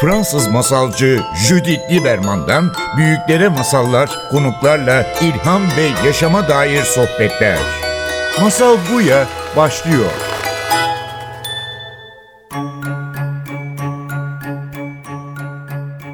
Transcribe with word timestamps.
Fransız 0.00 0.46
masalcı 0.46 1.20
Judith 1.34 1.90
Lieberman'dan 1.90 2.72
büyüklere 2.96 3.48
masallar, 3.48 4.10
konuklarla 4.30 5.06
ilham 5.20 5.62
ve 5.62 6.06
yaşama 6.06 6.48
dair 6.48 6.82
sohbetler. 6.82 7.58
Masal 8.40 8.76
Buya 8.92 9.26
başlıyor. 9.56 10.29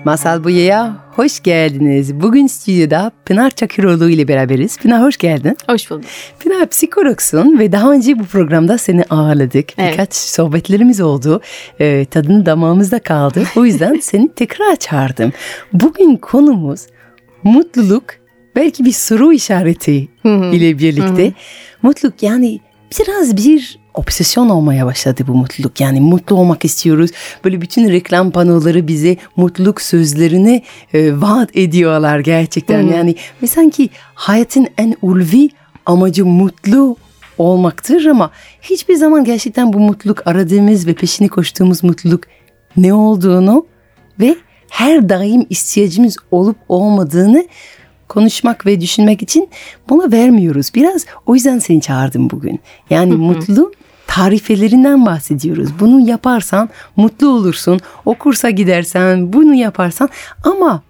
Masal 0.06 0.44
Buya'ya 0.44 0.96
hoş 1.16 1.42
geldiniz. 1.42 2.14
Bugün 2.14 2.46
stüdyoda 2.46 3.12
Pınar 3.24 3.50
Çakıroğlu 3.50 4.10
ile 4.10 4.28
beraberiz. 4.28 4.78
Pınar 4.78 5.02
hoş 5.02 5.16
geldin. 5.16 5.56
Hoş 5.68 5.90
bulduk. 5.90 6.04
Pınar 6.40 6.68
psikologsun 6.68 7.58
ve 7.58 7.72
daha 7.72 7.92
önce 7.92 8.18
bu 8.18 8.24
programda 8.24 8.78
seni 8.78 9.04
ağırladık. 9.10 9.78
Evet. 9.78 9.92
Birkaç 9.92 10.14
sohbetlerimiz 10.14 11.00
oldu. 11.00 11.40
Ee, 11.80 12.06
tadını 12.10 12.46
damağımızda 12.46 12.98
kaldı. 12.98 13.42
O 13.56 13.64
yüzden 13.64 13.98
seni 14.02 14.34
tekrar 14.34 14.76
çağırdım. 14.76 15.32
Bugün 15.72 16.16
konumuz 16.16 16.80
mutluluk 17.42 18.04
belki 18.56 18.84
bir 18.84 18.92
soru 18.92 19.32
işareti 19.32 20.08
ile 20.24 20.78
birlikte. 20.78 21.32
Mutluluk 21.82 22.22
yani 22.22 22.60
biraz 22.90 23.36
bir 23.36 23.78
obsesyon 23.94 24.48
olmaya 24.48 24.86
başladı 24.86 25.24
bu 25.26 25.34
mutluluk. 25.34 25.80
Yani 25.80 26.00
mutlu 26.00 26.36
olmak 26.36 26.64
istiyoruz. 26.64 27.10
Böyle 27.44 27.60
bütün 27.60 27.88
reklam 27.88 28.30
panoları 28.30 28.88
bize 28.88 29.16
mutluluk 29.36 29.82
sözlerini 29.82 30.62
e, 30.94 31.20
vaat 31.20 31.56
ediyorlar 31.56 32.18
gerçekten. 32.20 32.82
Yani 32.82 33.14
ve 33.42 33.46
sanki 33.46 33.90
hayatın 34.14 34.66
en 34.78 34.96
ulvi 35.02 35.48
amacı 35.86 36.26
mutlu 36.26 36.96
olmaktır 37.38 38.04
ama 38.04 38.30
hiçbir 38.62 38.94
zaman 38.94 39.24
gerçekten 39.24 39.72
bu 39.72 39.78
mutluluk 39.78 40.26
aradığımız 40.26 40.86
ve 40.86 40.94
peşini 40.94 41.28
koştuğumuz 41.28 41.84
mutluluk 41.84 42.24
ne 42.76 42.94
olduğunu 42.94 43.66
ve 44.20 44.36
her 44.70 45.08
daim 45.08 45.46
ihtiyacımız 45.50 46.16
olup 46.30 46.56
olmadığını 46.68 47.46
konuşmak 48.08 48.66
ve 48.66 48.80
düşünmek 48.80 49.22
için 49.22 49.48
buna 49.88 50.12
vermiyoruz. 50.12 50.70
Biraz 50.74 51.06
o 51.26 51.34
yüzden 51.34 51.58
seni 51.58 51.80
çağırdım 51.80 52.30
bugün. 52.30 52.60
Yani 52.90 53.12
mutlu 53.12 53.72
tarifelerinden 54.06 55.06
bahsediyoruz. 55.06 55.70
Bunu 55.80 56.08
yaparsan 56.08 56.68
mutlu 56.96 57.28
olursun. 57.28 57.80
O 58.04 58.14
kursa 58.14 58.50
gidersen 58.50 59.32
bunu 59.32 59.54
yaparsan 59.54 60.08
ama 60.44 60.82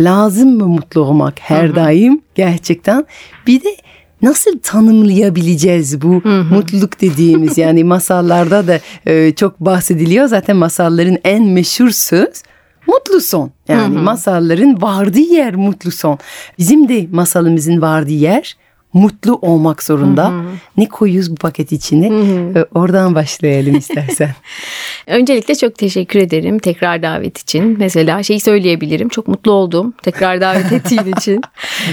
lazım 0.00 0.56
mı 0.56 0.66
mutlu 0.66 1.00
olmak 1.00 1.40
her 1.40 1.76
daim 1.76 2.20
gerçekten? 2.34 3.06
Bir 3.46 3.64
de 3.64 3.76
nasıl 4.22 4.58
tanımlayabileceğiz 4.58 6.02
bu 6.02 6.22
mutluluk 6.50 7.00
dediğimiz 7.00 7.58
yani 7.58 7.84
masallarda 7.94 8.66
da 8.66 8.80
e, 9.06 9.34
çok 9.34 9.60
bahsediliyor. 9.60 10.26
Zaten 10.26 10.56
masalların 10.56 11.18
en 11.24 11.44
meşhur 11.44 11.90
söz 11.90 12.42
mutlu 12.86 13.20
son. 13.20 13.50
Yani 13.68 13.98
masalların 13.98 14.82
vardığı 14.82 15.18
yer 15.18 15.54
mutlu 15.54 15.90
son. 15.90 16.18
Bizim 16.58 16.88
de 16.88 17.06
masalımızın 17.10 17.82
vardığı 17.82 18.12
yer 18.12 18.56
mutlu 18.92 19.34
olmak 19.34 19.82
zorunda. 19.82 20.32
Ne 20.76 20.88
koyuyoruz 20.88 21.30
bu 21.30 21.34
paket 21.34 21.72
içine? 21.72 22.06
E, 22.06 22.64
Oradan 22.74 23.14
başlayalım 23.14 23.76
istersen. 23.76 24.30
Öncelikle 25.06 25.54
çok 25.54 25.74
teşekkür 25.78 26.18
ederim 26.20 26.58
tekrar 26.58 27.02
davet 27.02 27.38
için. 27.38 27.76
Mesela 27.78 28.22
şeyi 28.22 28.40
söyleyebilirim. 28.40 29.08
Çok 29.08 29.28
mutlu 29.28 29.52
oldum 29.52 29.94
tekrar 30.02 30.40
davet 30.40 30.72
ettiğin 30.72 31.02
için. 31.16 31.40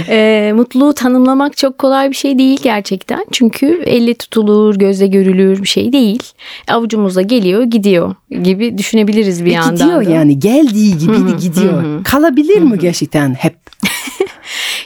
Ee, 0.10 0.52
mutluluğu 0.56 0.94
tanımlamak 0.94 1.58
çok 1.58 1.78
kolay 1.78 2.10
bir 2.10 2.16
şey 2.16 2.38
değil 2.40 2.60
gerçekten. 2.64 3.26
Çünkü 3.32 3.84
elle 3.86 4.14
tutulur, 4.14 4.76
gözle 4.76 5.08
görülür 5.08 5.62
bir 5.62 5.68
şey 5.68 5.94
değil. 5.94 6.24
Avucumuzda 6.68 7.22
geliyor, 7.22 7.64
gidiyor 7.64 8.16
gibi 8.44 8.78
düşünebiliriz 8.78 9.46
bir 9.46 9.50
Ve 9.50 9.54
yandan 9.54 9.76
gidiyor 9.76 10.06
da. 10.06 10.10
yani 10.10 10.40
geldiği 10.40 10.98
gibi 10.98 11.14
de 11.28 11.32
gidiyor. 11.42 12.04
Kalabilir 12.04 12.60
mi 12.62 12.80
gerçekten 12.80 13.34
hep? 13.34 13.56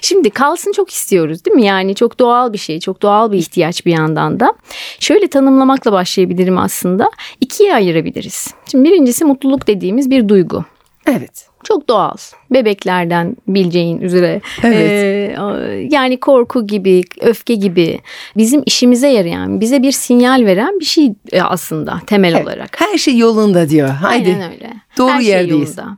Şimdi 0.02 0.30
kalsın 0.30 0.72
çok 0.72 0.90
istiyoruz 0.90 1.46
değil 1.46 1.56
mi? 1.56 1.66
Yani 1.66 1.96
çok 1.96 2.20
doğal 2.20 2.54
bir 2.54 2.58
şey, 2.58 2.80
çok 2.80 3.02
doğal 3.02 3.32
bir 3.32 3.38
ihtiyaç 3.38 3.86
bir 3.86 3.92
yandan 3.92 4.40
da. 4.40 4.54
Şöyle 5.00 5.28
tanımlamakla 5.28 5.92
başlayabilirim 5.92 6.58
aslında. 6.58 7.12
İkiye 7.42 7.76
ayırabiliriz. 7.76 8.54
Şimdi 8.72 8.90
birincisi 8.92 9.26
mutluluk 9.26 9.68
dediğimiz 9.68 10.10
bir 10.12 10.30
duygu. 10.30 10.66
Evet. 11.08 11.48
Çok 11.64 11.90
doğal. 11.90 12.14
Bebeklerden 12.52 13.36
bileceğin 13.48 14.02
üzere. 14.02 14.42
Evet. 14.64 14.92
Ee, 14.92 15.88
yani 15.92 16.20
korku 16.20 16.68
gibi, 16.68 17.04
öfke 17.22 17.56
gibi 17.56 18.00
bizim 18.38 18.64
işimize 18.66 19.08
yarayan, 19.08 19.62
bize 19.62 19.84
bir 19.84 19.92
sinyal 19.92 20.46
veren 20.46 20.80
bir 20.80 20.86
şey 20.86 21.14
e, 21.32 21.42
aslında 21.42 22.02
temel 22.08 22.44
olarak. 22.44 22.82
Her 22.82 22.98
şey 22.98 23.18
yolunda 23.18 23.70
diyor. 23.70 23.90
Haydi. 23.90 24.30
Aynen 24.30 24.52
öyle. 24.52 24.74
Doğru 24.98 25.10
Her 25.12 25.22
şey 25.22 25.30
yerdeyiz. 25.30 25.78
yolunda. 25.78 25.98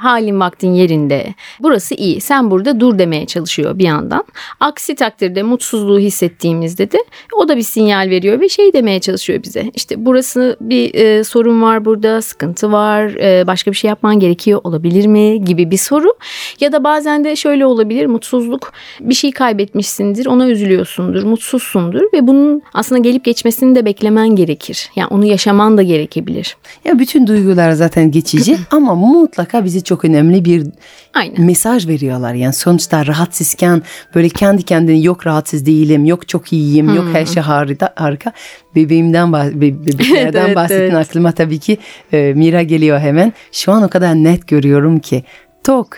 Halin 0.00 0.40
vaktin 0.40 0.72
yerinde. 0.72 1.34
Burası 1.60 1.94
iyi. 1.94 2.20
Sen 2.20 2.50
burada 2.50 2.80
dur 2.80 2.98
demeye 2.98 3.26
çalışıyor 3.26 3.78
bir 3.78 3.84
yandan. 3.84 4.24
Aksi 4.60 4.94
takdirde 4.94 5.42
mutsuzluğu 5.42 5.98
hissettiğimizde 5.98 6.90
de 6.90 6.98
o 7.36 7.48
da 7.48 7.56
bir 7.56 7.62
sinyal 7.62 8.10
veriyor 8.10 8.40
ve 8.40 8.48
şey 8.48 8.72
demeye 8.72 9.00
çalışıyor 9.00 9.42
bize. 9.42 9.70
İşte 9.74 10.06
burası 10.06 10.56
bir 10.60 10.94
e, 10.94 11.24
sorun 11.24 11.62
var 11.62 11.84
burada, 11.84 12.22
sıkıntı 12.22 12.72
var, 12.72 13.04
e, 13.06 13.46
başka 13.46 13.70
bir 13.70 13.76
şey 13.76 13.88
yapman 13.88 14.18
gerekiyor 14.18 14.60
olabilir 14.64 15.06
mi 15.06 15.44
gibi 15.44 15.70
bir 15.70 15.76
soru. 15.76 16.14
Ya 16.60 16.72
da 16.72 16.84
bazen 16.84 17.24
de 17.24 17.36
şöyle 17.36 17.66
olabilir 17.66 18.06
mutsuzluk 18.06 18.72
bir 19.00 19.14
şey 19.14 19.30
kaybetmişsindir 19.30 20.26
ona 20.26 20.48
üzülüyorsundur, 20.48 21.22
mutsuzsundur 21.22 22.02
ve 22.12 22.26
bunun 22.26 22.62
aslında 22.74 23.00
gelip 23.00 23.24
geçmesini 23.24 23.74
de 23.74 23.84
beklemen 23.84 24.28
gerekir. 24.28 24.90
Yani 24.96 25.08
onu 25.08 25.24
yaşaman 25.24 25.78
da 25.78 25.82
gerekebilir. 25.82 26.56
Ya 26.84 26.98
bütün 26.98 27.26
duygular 27.26 27.72
zaten 27.72 28.10
geçici 28.10 28.56
ama 28.70 28.94
mutlaka 28.94 29.64
bize 29.64 29.80
çok 29.90 30.04
önemli 30.04 30.44
bir 30.44 30.66
Aynen. 31.14 31.46
mesaj 31.46 31.88
veriyorlar. 31.88 32.34
Yani 32.34 32.52
sonuçta 32.52 33.06
rahatsızken 33.06 33.82
böyle 34.14 34.28
kendi 34.28 34.62
kendine 34.62 34.98
yok 34.98 35.26
rahatsız 35.26 35.66
değilim, 35.66 36.04
yok 36.04 36.28
çok 36.28 36.52
iyiyim, 36.52 36.94
yok 36.94 37.04
her 37.12 37.26
şey 37.26 37.42
harika. 37.42 37.92
harika. 37.96 38.32
Bebeğimden 38.74 39.32
bebeklerden 39.32 40.44
Evet, 40.46 40.56
bahsettin 40.56 40.94
evet. 40.94 41.08
aklıma 41.08 41.32
tabii 41.32 41.58
ki 41.58 41.78
e, 42.12 42.32
Mira 42.36 42.62
geliyor 42.62 43.00
hemen. 43.00 43.32
Şu 43.52 43.72
an 43.72 43.82
o 43.82 43.88
kadar 43.88 44.14
net 44.14 44.48
görüyorum 44.48 44.98
ki 44.98 45.24
tok, 45.64 45.88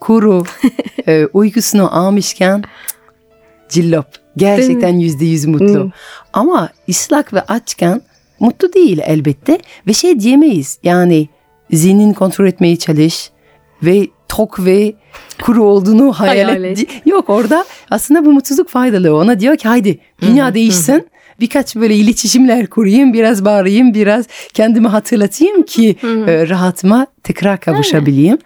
kuru, 0.00 0.44
e, 1.08 1.26
uykusunu 1.32 1.96
almışken 1.98 2.64
cillop. 3.68 4.06
Gerçekten 4.36 4.98
yüzde 4.98 5.24
yüz 5.24 5.44
mutlu. 5.44 5.90
Ama 6.32 6.68
ıslak 6.88 7.34
ve 7.34 7.40
açken 7.40 8.02
mutlu 8.40 8.72
değil 8.72 8.98
elbette. 9.04 9.58
Ve 9.86 9.92
şey 9.92 10.20
diyemeyiz 10.20 10.78
yani 10.82 11.28
zihnini 11.70 12.14
kontrol 12.14 12.46
etmeye 12.46 12.76
çalış 12.76 13.30
ve 13.82 14.08
tok 14.28 14.64
ve 14.64 14.94
kuru 15.42 15.64
olduğunu 15.64 16.12
hayal, 16.12 16.44
Hayal 16.44 16.64
et. 16.64 16.88
Yok 17.06 17.30
orada 17.30 17.64
aslında 17.90 18.24
bu 18.24 18.32
mutsuzluk 18.32 18.68
faydalı. 18.68 19.16
Ona 19.16 19.40
diyor 19.40 19.56
ki 19.56 19.68
haydi 19.68 19.98
dünya 20.22 20.54
değişsin. 20.54 21.08
Birkaç 21.40 21.76
böyle 21.76 21.94
iletişimler 21.96 22.66
kurayım, 22.66 23.12
biraz 23.12 23.44
bağırayım, 23.44 23.94
biraz 23.94 24.26
kendimi 24.54 24.88
hatırlatayım 24.88 25.62
ki 25.62 25.96
e, 26.02 26.48
rahatıma 26.48 27.06
tekrar 27.22 27.60
kavuşabileyim. 27.60 28.38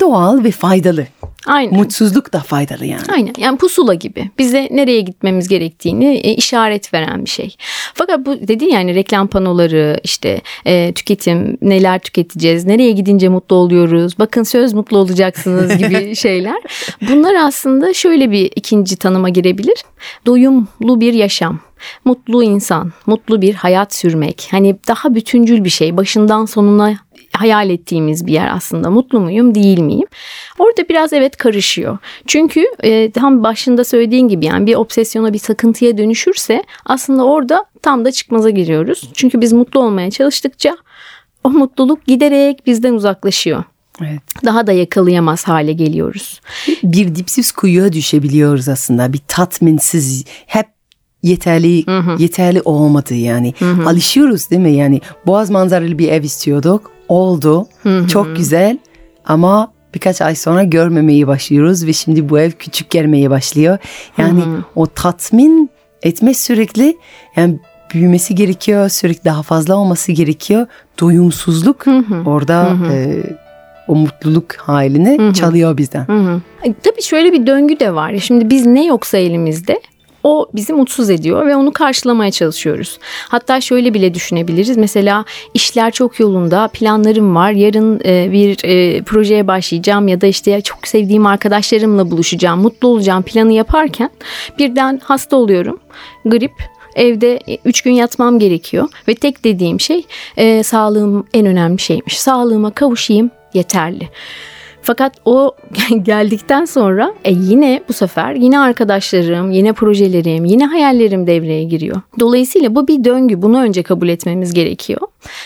Doğal 0.00 0.44
ve 0.44 0.50
faydalı. 0.50 1.06
Aynen. 1.46 1.74
Mutsuzluk 1.74 2.32
da 2.32 2.40
faydalı 2.40 2.86
yani. 2.86 3.02
Aynen 3.12 3.34
yani 3.38 3.58
pusula 3.58 3.94
gibi 3.94 4.30
bize 4.38 4.68
nereye 4.70 5.00
gitmemiz 5.00 5.48
gerektiğini 5.48 6.14
e, 6.14 6.34
işaret 6.34 6.94
veren 6.94 7.24
bir 7.24 7.30
şey. 7.30 7.56
Fakat 7.94 8.26
bu 8.26 8.48
dedin 8.48 8.68
yani 8.68 8.94
reklam 8.94 9.26
panoları 9.26 10.00
işte 10.04 10.40
e, 10.66 10.92
tüketim 10.92 11.58
neler 11.62 11.98
tüketeceğiz 11.98 12.64
nereye 12.64 12.92
gidince 12.92 13.28
mutlu 13.28 13.56
oluyoruz 13.56 14.18
bakın 14.18 14.42
söz 14.42 14.72
mutlu 14.72 14.98
olacaksınız 14.98 15.76
gibi 15.78 16.16
şeyler. 16.16 16.62
Bunlar 17.08 17.34
aslında 17.34 17.94
şöyle 17.94 18.30
bir 18.30 18.50
ikinci 18.56 18.96
tanıma 18.96 19.28
girebilir. 19.28 19.84
Doyumlu 20.26 21.00
bir 21.00 21.12
yaşam. 21.12 21.60
Mutlu 22.04 22.42
insan, 22.42 22.92
mutlu 23.06 23.42
bir 23.42 23.54
hayat 23.54 23.94
sürmek. 23.94 24.48
Hani 24.50 24.76
daha 24.88 25.14
bütüncül 25.14 25.64
bir 25.64 25.70
şey. 25.70 25.96
Başından 25.96 26.44
sonuna 26.44 26.96
hayal 27.36 27.70
ettiğimiz 27.70 28.26
bir 28.26 28.32
yer 28.32 28.56
aslında. 28.56 28.90
Mutlu 28.90 29.20
muyum, 29.20 29.54
değil 29.54 29.78
miyim? 29.78 30.06
Orada 30.58 30.88
biraz 30.88 31.12
evet 31.12 31.36
karışıyor. 31.36 31.98
Çünkü 32.26 32.64
e, 32.82 33.10
tam 33.10 33.42
başında 33.42 33.84
söylediğin 33.84 34.28
gibi 34.28 34.46
yani 34.46 34.66
bir 34.66 34.74
obsesyona, 34.74 35.32
bir 35.32 35.38
takıntıya 35.38 35.98
dönüşürse 35.98 36.64
aslında 36.86 37.24
orada 37.24 37.64
tam 37.82 38.04
da 38.04 38.12
çıkmaza 38.12 38.50
giriyoruz. 38.50 39.10
Çünkü 39.14 39.40
biz 39.40 39.52
mutlu 39.52 39.80
olmaya 39.80 40.10
çalıştıkça 40.10 40.76
o 41.44 41.50
mutluluk 41.50 42.06
giderek 42.06 42.66
bizden 42.66 42.92
uzaklaşıyor. 42.92 43.64
Evet. 44.00 44.22
Daha 44.44 44.66
da 44.66 44.72
yakalayamaz 44.72 45.48
hale 45.48 45.72
geliyoruz. 45.72 46.40
bir 46.82 47.14
dipsiz 47.14 47.52
kuyuya 47.52 47.92
düşebiliyoruz 47.92 48.68
aslında. 48.68 49.12
Bir 49.12 49.20
tatminsiz, 49.28 50.24
hep 50.46 50.66
yeterli 51.24 51.84
yeterli 52.18 52.62
olmadı 52.64 53.14
yani. 53.14 53.54
Alışıyoruz 53.86 54.50
değil 54.50 54.62
mi? 54.62 54.72
Yani 54.72 55.00
boğaz 55.26 55.50
manzaralı 55.50 55.98
bir 55.98 56.08
ev 56.08 56.22
istiyorduk. 56.22 56.90
Oldu. 57.08 57.66
Çok 58.08 58.36
güzel 58.36 58.78
ama 59.24 59.72
birkaç 59.94 60.20
ay 60.20 60.34
sonra 60.34 60.64
görmemeyi 60.64 61.26
başlıyoruz 61.26 61.86
ve 61.86 61.92
şimdi 61.92 62.28
bu 62.28 62.38
ev 62.38 62.50
küçük 62.50 62.90
gelmeye 62.90 63.30
başlıyor. 63.30 63.78
Yani 64.18 64.42
o 64.74 64.86
tatmin 64.86 65.70
etme 66.02 66.34
sürekli 66.34 66.96
yani 67.36 67.58
büyümesi 67.94 68.34
gerekiyor. 68.34 68.88
Sürekli 68.88 69.24
daha 69.24 69.42
fazla 69.42 69.76
olması 69.76 70.12
gerekiyor. 70.12 70.66
Doyumsuzluk 71.00 71.84
orada 72.26 72.76
e, 72.92 73.22
o 73.88 73.94
mutluluk 73.94 74.54
halini 74.56 75.34
çalıyor 75.34 75.76
bizden. 75.76 76.08
Hı 76.08 76.12
hı. 76.12 76.40
Tabii 76.82 77.02
şöyle 77.02 77.32
bir 77.32 77.46
döngü 77.46 77.80
de 77.80 77.94
var. 77.94 78.14
Şimdi 78.18 78.50
biz 78.50 78.66
ne 78.66 78.86
yoksa 78.86 79.18
elimizde 79.18 79.80
o 80.24 80.46
bizi 80.54 80.72
mutsuz 80.72 81.10
ediyor 81.10 81.46
ve 81.46 81.56
onu 81.56 81.72
karşılamaya 81.72 82.30
çalışıyoruz. 82.30 82.98
Hatta 83.28 83.60
şöyle 83.60 83.94
bile 83.94 84.14
düşünebiliriz. 84.14 84.76
Mesela 84.76 85.24
işler 85.54 85.90
çok 85.90 86.20
yolunda, 86.20 86.68
planlarım 86.68 87.34
var. 87.34 87.50
Yarın 87.50 88.00
e, 88.04 88.32
bir 88.32 88.64
e, 88.64 89.02
projeye 89.02 89.46
başlayacağım 89.46 90.08
ya 90.08 90.20
da 90.20 90.26
işte 90.26 90.60
çok 90.60 90.88
sevdiğim 90.88 91.26
arkadaşlarımla 91.26 92.10
buluşacağım, 92.10 92.60
mutlu 92.60 92.88
olacağım 92.88 93.22
planı 93.22 93.52
yaparken 93.52 94.10
birden 94.58 95.00
hasta 95.04 95.36
oluyorum. 95.36 95.80
Grip 96.24 96.52
evde 96.94 97.40
3 97.64 97.82
gün 97.82 97.92
yatmam 97.92 98.38
gerekiyor 98.38 98.88
ve 99.08 99.14
tek 99.14 99.44
dediğim 99.44 99.80
şey 99.80 100.06
e, 100.36 100.62
sağlığım 100.62 101.26
en 101.34 101.46
önemli 101.46 101.78
şeymiş. 101.78 102.20
Sağlığıma 102.20 102.70
kavuşayım 102.70 103.30
yeterli. 103.54 104.08
Fakat 104.84 105.12
o 105.24 105.52
geldikten 106.02 106.64
sonra 106.64 107.14
e, 107.24 107.32
yine 107.32 107.82
bu 107.88 107.92
sefer 107.92 108.34
yine 108.34 108.58
arkadaşlarım, 108.58 109.50
yine 109.50 109.72
projelerim, 109.72 110.44
yine 110.44 110.66
hayallerim 110.66 111.26
devreye 111.26 111.64
giriyor. 111.64 112.00
Dolayısıyla 112.20 112.74
bu 112.74 112.88
bir 112.88 113.04
döngü. 113.04 113.42
Bunu 113.42 113.60
önce 113.62 113.82
kabul 113.82 114.08
etmemiz 114.08 114.54
gerekiyor. 114.54 115.00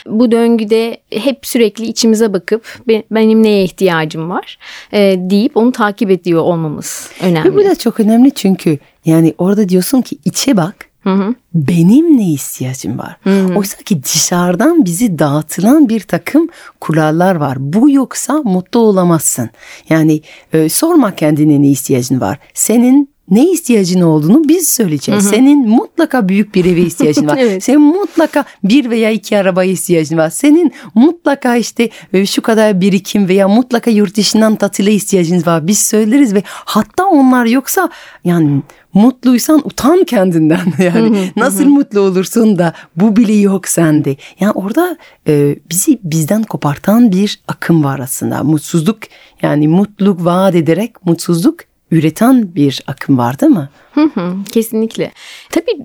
Bu 0.06 0.32
döngüde 0.32 1.00
hep 1.10 1.46
sürekli 1.46 1.86
içimize 1.86 2.32
bakıp 2.32 2.78
benim 3.10 3.42
neye 3.42 3.64
ihtiyacım 3.64 4.30
var 4.30 4.58
e, 4.92 5.16
deyip 5.18 5.56
onu 5.56 5.72
takip 5.72 6.10
ediyor 6.10 6.42
olmamız 6.42 7.10
önemli. 7.22 7.52
Ve 7.52 7.56
bu 7.56 7.64
da 7.64 7.74
çok 7.74 8.00
önemli 8.00 8.30
çünkü 8.30 8.78
yani 9.04 9.34
orada 9.38 9.68
diyorsun 9.68 10.02
ki 10.02 10.18
içe 10.24 10.56
bak 10.56 10.87
Hı 11.08 11.14
hı. 11.14 11.34
Benim 11.54 12.16
ne 12.16 12.32
ihtiyacım 12.32 12.98
var? 12.98 13.16
Hı 13.24 13.30
hı. 13.30 13.54
Oysa 13.54 13.76
ki 13.76 14.02
dışarıdan 14.02 14.84
bizi 14.84 15.18
dağıtılan 15.18 15.88
bir 15.88 16.00
takım 16.00 16.48
kurallar 16.80 17.34
var. 17.34 17.56
Bu 17.60 17.90
yoksa 17.90 18.42
mutlu 18.44 18.80
olamazsın. 18.80 19.50
Yani 19.88 20.20
e, 20.52 20.68
sorma 20.68 21.14
kendine 21.14 21.62
ne 21.62 21.68
ihtiyacın 21.68 22.20
var. 22.20 22.38
Senin 22.54 23.10
ne 23.30 23.50
ihtiyacın 23.52 24.00
olduğunu 24.00 24.48
biz 24.48 24.68
söyleyeceğiz. 24.68 25.24
Hı 25.24 25.28
hı. 25.28 25.30
Senin 25.30 25.68
mutlaka 25.68 26.28
büyük 26.28 26.54
bir 26.54 26.64
eve 26.64 26.80
ihtiyacın 26.80 27.26
var. 27.28 27.36
evet. 27.40 27.64
Senin 27.64 27.80
mutlaka 27.80 28.44
bir 28.64 28.90
veya 28.90 29.10
iki 29.10 29.38
arabaya 29.38 29.70
ihtiyacın 29.70 30.16
var. 30.16 30.30
Senin 30.30 30.72
mutlaka 30.94 31.56
işte 31.56 31.90
e, 32.12 32.26
şu 32.26 32.42
kadar 32.42 32.80
birikim 32.80 33.28
veya 33.28 33.48
mutlaka 33.48 33.90
yurt 33.90 34.16
dışından 34.16 34.56
tatile 34.56 34.92
ihtiyacınız 34.92 35.46
var. 35.46 35.66
Biz 35.66 35.78
söyleriz 35.78 36.34
ve 36.34 36.42
hatta 36.46 37.06
onlar 37.06 37.46
yoksa 37.46 37.90
yani 38.24 38.62
mutluysan 38.94 39.60
utan 39.64 40.04
kendinden 40.04 40.72
yani 40.78 41.32
nasıl 41.36 41.64
mutlu 41.64 42.00
olursun 42.00 42.58
da 42.58 42.72
bu 42.96 43.16
bile 43.16 43.34
yok 43.34 43.68
sende. 43.68 44.16
Yani 44.40 44.52
orada 44.52 44.96
e, 45.28 45.56
bizi 45.70 45.98
bizden 46.04 46.42
kopartan 46.42 47.12
bir 47.12 47.40
akım 47.48 47.84
var 47.84 47.98
aslında. 47.98 48.44
Mutsuzluk 48.44 48.98
yani 49.42 49.68
mutluluk 49.68 50.24
vaat 50.24 50.54
ederek 50.54 51.06
mutsuzluk 51.06 51.67
üreten 51.90 52.54
bir 52.54 52.82
akım 52.86 53.18
var 53.18 53.40
değil 53.40 53.52
mi? 53.52 53.68
Hı 53.92 54.10
hı, 54.14 54.34
kesinlikle. 54.52 55.12
Tabii 55.50 55.78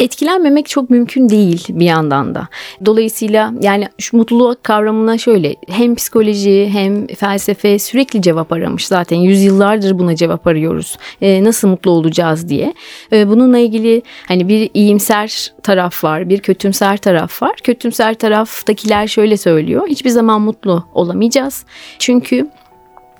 etkilenmemek 0.00 0.68
çok 0.68 0.90
mümkün 0.90 1.28
değil 1.28 1.66
bir 1.68 1.84
yandan 1.84 2.34
da. 2.34 2.48
Dolayısıyla 2.84 3.52
yani 3.60 3.88
şu 3.98 4.16
mutluluk 4.16 4.64
kavramına 4.64 5.18
şöyle 5.18 5.54
hem 5.68 5.94
psikoloji 5.94 6.68
hem 6.72 7.06
felsefe 7.06 7.78
sürekli 7.78 8.22
cevap 8.22 8.52
aramış 8.52 8.86
zaten 8.86 9.16
yüzyıllardır 9.16 9.98
buna 9.98 10.16
cevap 10.16 10.46
arıyoruz. 10.46 10.98
Ee, 11.20 11.44
nasıl 11.44 11.68
mutlu 11.68 11.90
olacağız 11.90 12.48
diye. 12.48 12.74
Ee, 13.12 13.28
bununla 13.28 13.58
ilgili 13.58 14.02
hani 14.28 14.48
bir 14.48 14.70
iyimser 14.74 15.52
taraf 15.62 16.04
var, 16.04 16.28
bir 16.28 16.38
kötümser 16.38 16.96
taraf 16.96 17.42
var. 17.42 17.56
Kötümser 17.64 18.14
taraftakiler 18.14 19.06
şöyle 19.06 19.36
söylüyor. 19.36 19.88
Hiçbir 19.88 20.10
zaman 20.10 20.40
mutlu 20.40 20.84
olamayacağız. 20.94 21.64
Çünkü 21.98 22.50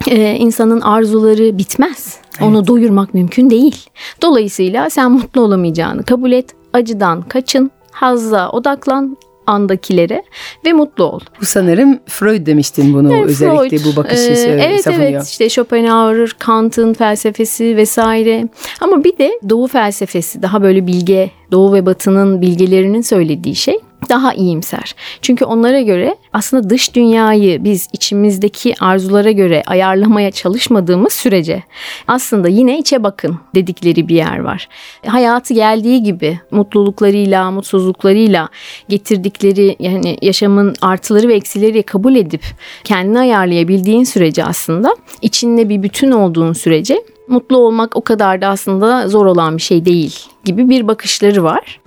e, 0.09 0.37
insanın 0.37 0.81
arzuları 0.81 1.59
bitmez. 1.59 2.19
Evet. 2.39 2.49
Onu 2.49 2.67
doyurmak 2.67 3.15
mümkün 3.15 3.51
değil. 3.51 3.77
Dolayısıyla 4.23 4.91
sen 4.91 5.13
mutlu 5.13 5.41
olamayacağını 5.41 6.03
kabul 6.03 6.33
et. 6.33 6.51
Acıdan 6.73 7.23
kaçın, 7.23 7.71
hazza 7.91 8.51
odaklan, 8.51 9.17
andakilere 9.47 10.23
ve 10.67 10.73
mutlu 10.73 11.05
ol. 11.05 11.21
Bu 11.41 11.47
sanırım 11.47 11.99
Freud 12.07 12.47
demiştin 12.47 12.95
bunu 12.95 13.13
yani 13.13 13.25
özellikle 13.25 13.79
Freud, 13.79 13.93
bu 13.93 13.97
bakışı 13.97 14.33
e, 14.33 14.51
evet, 14.51 14.85
savunuyor. 14.85 15.11
Evet 15.11 15.27
işte 15.27 15.49
Schopenhauer, 15.49 16.31
Kant'ın 16.39 16.93
felsefesi 16.93 17.77
vesaire. 17.77 18.49
Ama 18.81 19.05
bir 19.05 19.19
de 19.19 19.41
Doğu 19.49 19.67
felsefesi 19.67 20.43
daha 20.43 20.63
böyle 20.63 20.87
bilge, 20.87 21.31
Doğu 21.53 21.73
ve 21.73 21.87
Batı'nın 21.87 22.43
bilgelerinin 22.43 23.03
söylediği 23.03 23.55
şey 23.55 23.79
daha 24.09 24.35
iyimser. 24.35 24.95
Çünkü 25.23 25.45
onlara 25.45 25.81
göre 25.81 26.17
aslında 26.33 26.71
dış 26.71 26.95
dünyayı 26.95 27.65
biz 27.65 27.89
içimizdeki 27.93 28.75
arzulara 28.81 29.31
göre 29.31 29.63
ayarlamaya 29.67 30.31
çalışmadığımız 30.31 31.13
sürece 31.13 31.63
aslında 32.09 32.49
yine 32.49 32.79
içe 32.79 33.03
bakın 33.03 33.39
dedikleri 33.55 34.09
bir 34.09 34.15
yer 34.15 34.39
var. 34.39 34.69
Hayatı 35.07 35.55
geldiği 35.55 36.03
gibi 36.03 36.41
mutluluklarıyla, 36.51 37.51
mutsuzluklarıyla 37.51 38.49
getirdikleri 38.89 39.77
yani 39.79 40.19
yaşamın 40.23 40.75
artıları 40.83 41.29
ve 41.29 41.35
eksileri 41.35 41.83
kabul 41.83 42.17
edip 42.17 42.43
kendini 42.85 43.19
ayarlayabildiğin 43.19 44.05
sürece 44.05 44.45
aslında 44.45 44.97
içinde 45.23 45.69
bir 45.69 45.83
bütün 45.83 46.11
olduğun 46.11 46.53
sürece 46.53 47.03
mutlu 47.29 47.57
olmak 47.57 47.97
o 47.97 48.05
kadar 48.05 48.41
da 48.41 48.49
aslında 48.49 49.09
zor 49.09 49.27
olan 49.27 49.57
bir 49.57 49.63
şey 49.63 49.85
değil 49.85 50.19
gibi 50.45 50.69
bir 50.69 50.89
bakışları 50.89 51.43
var. 51.45 51.81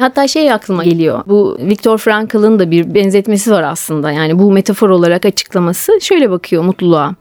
Hatta 0.00 0.28
şey 0.28 0.52
aklıma 0.52 0.84
geliyor. 0.84 1.22
Bu 1.26 1.58
Viktor 1.60 1.98
Frankl'ın 1.98 2.58
da 2.58 2.70
bir 2.70 2.94
benzetmesi 2.94 3.50
var 3.50 3.62
aslında. 3.62 4.12
Yani 4.12 4.38
bu 4.38 4.52
metafor 4.52 4.90
olarak 4.90 5.24
açıklaması 5.24 5.98
şöyle 6.00 6.30
bakıyor 6.30 6.62
mutluluğa. 6.62 7.14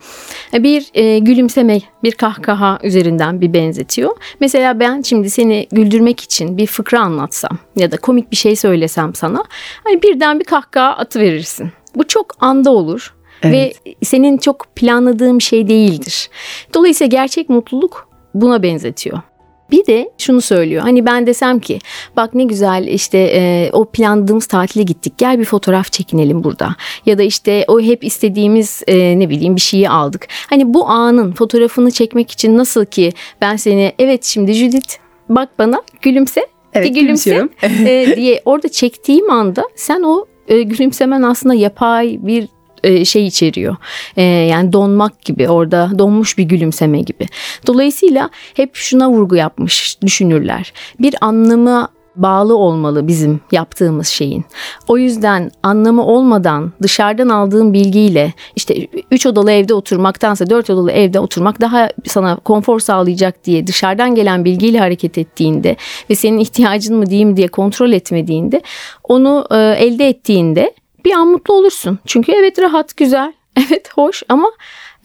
Bir 0.54 0.90
e, 0.94 1.20
gülümseme, 1.20 1.82
bir 2.04 2.12
kahkaha 2.12 2.80
üzerinden 2.84 3.42
bir 3.42 3.54
benzetiyor. 3.54 4.12
Mesela 4.40 4.80
ben 4.80 5.02
şimdi 5.02 5.30
seni 5.30 5.68
güldürmek 5.72 6.20
için 6.20 6.58
bir 6.58 6.68
fıkra 6.68 7.02
anlatsam 7.02 7.58
ya 7.76 7.92
da 7.92 7.98
komik 7.98 8.32
bir 8.32 8.38
şey 8.38 8.56
söylesem 8.56 9.16
sana. 9.16 9.44
Hani 9.84 10.02
birden 10.02 10.40
bir 10.40 10.46
kahkaha 10.46 10.98
atı 10.98 11.20
verirsin. 11.20 11.72
Bu 11.96 12.08
çok 12.08 12.36
anda 12.40 12.72
olur. 12.72 13.14
Evet. 13.44 13.76
Ve 13.86 13.94
senin 14.04 14.38
çok 14.38 14.68
planladığın 14.76 15.40
şey 15.40 15.68
değildir. 15.68 16.30
Dolayısıyla 16.74 17.10
gerçek 17.10 17.50
mutluluk 17.50 18.10
buna 18.34 18.64
benzetiyor. 18.64 19.22
Bir 19.72 19.86
de 19.86 20.12
şunu 20.18 20.42
söylüyor. 20.42 20.82
Hani 20.82 21.06
ben 21.06 21.28
desem 21.28 21.60
ki 21.60 21.80
bak 22.16 22.36
ne 22.36 22.44
güzel 22.44 22.88
işte 22.88 23.18
e, 23.18 23.70
o 23.74 23.86
planladığımız 23.86 24.46
tatile 24.46 24.84
gittik. 24.84 25.14
Gel 25.18 25.40
bir 25.40 25.46
fotoğraf 25.46 25.92
çekinelim 25.92 26.44
burada. 26.44 26.76
Ya 27.06 27.18
da 27.18 27.24
işte 27.24 27.66
o 27.68 27.82
hep 27.82 28.04
istediğimiz 28.04 28.84
e, 28.88 29.20
ne 29.20 29.30
bileyim 29.30 29.56
bir 29.56 29.62
şeyi 29.62 29.90
aldık. 29.90 30.28
Hani 30.50 30.74
bu 30.74 30.88
anın 30.88 31.32
fotoğrafını 31.32 31.92
çekmek 31.92 32.32
için 32.32 32.58
nasıl 32.58 32.86
ki 32.86 33.14
ben 33.42 33.56
seni 33.56 33.94
evet 34.00 34.26
şimdi 34.26 34.54
Judith 34.54 34.96
bak 35.30 35.50
bana 35.60 35.82
gülümse 36.02 36.48
evet, 36.74 36.88
bir 36.90 37.02
gülümse 37.02 37.50
e, 37.64 38.16
diye 38.16 38.42
orada 38.46 38.70
çektiğim 38.70 39.32
anda 39.32 39.64
sen 39.76 40.02
o 40.02 40.26
e, 40.48 40.62
gülümsemen 40.62 41.22
aslında 41.22 41.54
yapay 41.54 42.18
bir 42.22 42.48
e, 42.84 43.06
şey 43.06 43.28
içeriyor. 43.28 43.76
E, 44.18 44.24
yani 44.24 44.74
donmak 44.74 45.22
gibi 45.22 45.50
orada 45.50 45.92
donmuş 45.98 46.38
bir 46.38 46.44
gülümseme 46.44 47.02
gibi. 47.02 47.26
Dolayısıyla 47.68 48.30
hep 48.54 48.76
şuna 48.76 49.10
vurgu 49.10 49.36
yapmış 49.36 49.98
düşünürler. 50.02 50.74
Bir 51.00 51.16
anlamı 51.22 51.90
bağlı 52.16 52.58
olmalı 52.58 53.08
bizim 53.08 53.42
yaptığımız 53.52 54.08
şeyin. 54.08 54.46
O 54.88 54.98
yüzden 54.98 55.52
anlamı 55.64 56.06
olmadan 56.06 56.72
dışarıdan 56.82 57.30
aldığın 57.30 57.74
bilgiyle 57.74 58.34
işte 58.56 58.88
3 59.12 59.26
odalı 59.26 59.52
evde 59.52 59.74
oturmaktansa 59.74 60.50
4 60.50 60.70
odalı 60.70 60.92
evde 60.92 61.20
oturmak 61.20 61.62
daha 61.62 61.90
sana 62.06 62.36
konfor 62.36 62.80
sağlayacak 62.80 63.46
diye 63.46 63.68
dışarıdan 63.68 64.16
gelen 64.16 64.46
bilgiyle 64.46 64.80
hareket 64.80 65.18
ettiğinde 65.18 65.76
ve 66.10 66.16
senin 66.16 66.38
ihtiyacın 66.38 66.98
mı 66.98 67.06
diyeyim 67.06 67.38
diye 67.38 67.48
kontrol 67.48 67.92
etmediğinde 67.92 68.62
onu 69.04 69.46
e, 69.52 69.58
elde 69.58 70.08
ettiğinde 70.10 70.74
bir 71.06 71.12
an 71.12 71.28
mutlu 71.28 71.54
olursun. 71.54 72.00
Çünkü 72.06 72.32
evet 72.32 72.60
rahat, 72.60 72.98
güzel, 72.98 73.34
evet 73.58 73.90
hoş 73.94 74.24
ama 74.30 74.52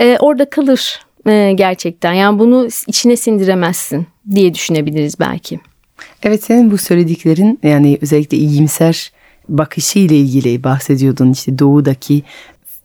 e, 0.00 0.16
orada 0.20 0.50
kalır 0.50 1.00
e, 1.26 1.52
gerçekten. 1.54 2.12
Yani 2.12 2.38
bunu 2.38 2.68
içine 2.86 3.16
sindiremezsin 3.16 4.06
diye 4.34 4.54
düşünebiliriz 4.54 5.20
belki. 5.20 5.60
Evet 6.22 6.44
senin 6.44 6.70
bu 6.70 6.78
söylediklerin 6.78 7.58
yani 7.62 7.98
özellikle 8.02 8.36
iyimser 8.36 9.12
bakışı 9.48 9.98
ile 9.98 10.16
ilgili 10.16 10.64
bahsediyordun 10.64 11.32
işte 11.32 11.58
doğudaki 11.58 12.22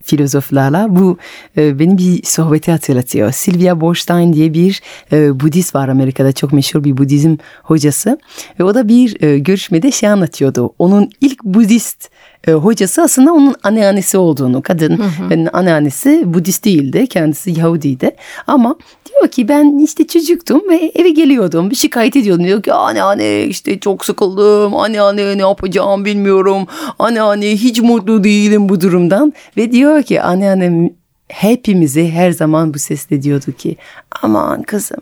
filozoflarla. 0.04 0.88
Bu 0.90 1.18
e, 1.58 1.80
beni 1.80 1.98
bir 1.98 2.24
sohbeti 2.24 2.72
hatırlatıyor. 2.72 3.32
Sylvia 3.32 3.82
Boorstein 3.82 4.34
diye 4.34 4.54
bir 4.54 4.82
e, 5.12 5.40
Budist 5.40 5.76
var 5.76 5.90
Amerika'da 5.90 6.32
çok 6.32 6.54
meşhur 6.54 6.84
bir 6.84 6.98
Budizm 6.98 7.36
hocası. 7.64 8.20
Ve 8.60 8.64
o 8.64 8.76
da 8.76 8.88
bir 8.88 9.24
e, 9.24 9.40
görüşmede 9.40 9.92
şey 9.92 10.10
anlatıyordu. 10.10 10.74
Onun 10.80 11.10
ilk 11.22 11.44
Budist 11.44 12.10
e, 12.48 12.52
hocası 12.52 13.02
aslında 13.02 13.34
onun 13.34 13.56
anneannesi 13.64 14.18
olduğunu. 14.18 14.62
Kadın 14.62 14.98
hı 14.98 15.50
anneannesi 15.54 16.34
Budist 16.34 16.66
değildi. 16.66 17.08
Kendisi 17.08 17.60
Yahudiydi. 17.60 18.16
Ama 18.48 18.76
diyor 19.10 19.32
ki 19.32 19.48
ben 19.48 19.80
işte 19.84 20.08
çocuktum 20.08 20.62
ve 20.70 20.92
eve 20.96 21.10
geliyordum. 21.10 21.70
Bir 21.70 21.76
şikayet 21.76 22.16
ediyordum. 22.16 22.46
Diyor 22.46 22.64
ki 22.64 22.74
anneanne 22.74 23.44
işte 23.44 23.80
çok 23.80 24.06
sıkıldım. 24.06 24.76
Anneanne 24.76 25.38
ne 25.38 25.42
yapacağım 25.42 26.06
bilmiyorum. 26.06 26.68
Anneanne 27.00 27.52
hiç 27.52 27.82
mutlu 27.82 28.24
değilim 28.24 28.70
bu 28.70 28.82
durumdan. 28.82 29.34
Ve 29.58 29.72
diyor 29.72 30.04
ki 30.04 30.22
anneannem 30.22 30.90
hepimize 31.28 32.10
her 32.10 32.32
zaman 32.32 32.74
bu 32.74 32.80
sesle 32.80 33.22
diyordu 33.22 33.52
ki 33.52 33.78
aman 34.22 34.64
kızım 34.64 35.02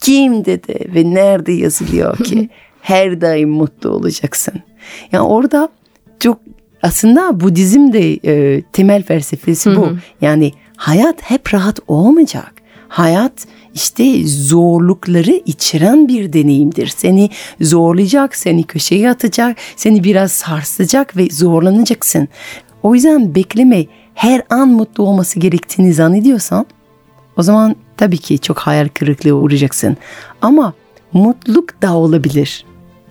kim 0.00 0.44
dedi 0.44 0.94
ve 0.94 1.14
nerede 1.14 1.52
yazılıyor 1.52 2.16
ki 2.16 2.48
her 2.80 3.20
daim 3.20 3.50
mutlu 3.50 3.90
olacaksın. 3.90 4.54
Yani 5.12 5.26
orada 5.26 5.68
çok 6.20 6.40
aslında 6.82 7.40
Budizm 7.40 7.92
de 7.92 8.14
e, 8.14 8.62
temel 8.62 9.02
felsefesi 9.02 9.76
bu. 9.76 9.88
Yani 10.20 10.52
hayat 10.76 11.22
hep 11.22 11.54
rahat 11.54 11.80
olmayacak. 11.88 12.52
Hayat 12.88 13.46
işte 13.74 14.26
zorlukları 14.26 15.42
içeren 15.46 16.08
bir 16.08 16.32
deneyimdir. 16.32 16.86
Seni 16.86 17.30
zorlayacak, 17.60 18.36
seni 18.36 18.64
köşeye 18.64 19.10
atacak, 19.10 19.56
seni 19.76 20.04
biraz 20.04 20.32
sarsacak 20.32 21.16
ve 21.16 21.28
zorlanacaksın. 21.30 22.28
O 22.82 22.94
yüzden 22.94 23.34
bekleme 23.34 23.86
her 24.14 24.42
an 24.50 24.68
mutlu 24.68 25.04
olması 25.04 25.40
gerektiğini 25.40 25.94
zannediyorsan 25.94 26.66
o 27.36 27.42
zaman 27.42 27.76
tabii 27.96 28.18
ki 28.18 28.38
çok 28.38 28.58
hayal 28.58 28.88
kırıklığı 28.88 29.34
uğrayacaksın. 29.34 29.96
Ama 30.42 30.72
mutluluk 31.12 31.82
da 31.82 31.94
olabilir. 31.94 32.64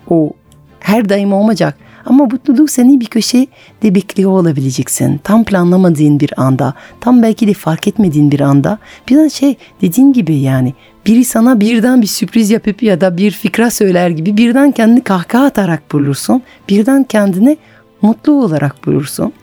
O 0.10 0.32
her 0.80 1.10
daim 1.10 1.34
olmayacak. 1.34 1.78
Ama 2.08 2.26
mutluluk 2.26 2.70
seni 2.70 3.00
bir 3.00 3.06
köşede 3.06 3.96
bekliyor 3.96 4.32
olabileceksin. 4.32 5.18
Tam 5.24 5.44
planlamadığın 5.44 6.20
bir 6.20 6.42
anda, 6.42 6.74
tam 7.02 7.22
belki 7.24 7.48
de 7.48 7.54
fark 7.54 7.88
etmediğin 7.88 8.32
bir 8.32 8.40
anda. 8.40 8.78
Biraz 9.10 9.34
şey 9.34 9.56
dediğin 9.82 10.14
gibi 10.14 10.36
yani 10.36 10.74
biri 11.06 11.26
sana 11.26 11.60
birden 11.60 12.02
bir 12.02 12.08
sürpriz 12.08 12.50
yapıp 12.50 12.84
ya 12.84 13.02
da 13.02 13.18
bir 13.18 13.32
fikra 13.32 13.72
söyler 13.72 14.10
gibi 14.10 14.38
birden 14.38 14.72
kendini 14.72 15.02
kahkaha 15.02 15.46
atarak 15.46 15.92
bulursun. 15.92 16.42
Birden 16.70 17.04
kendini 17.04 17.58
mutlu 18.02 18.34
olarak 18.44 18.88
bulursun 18.88 19.34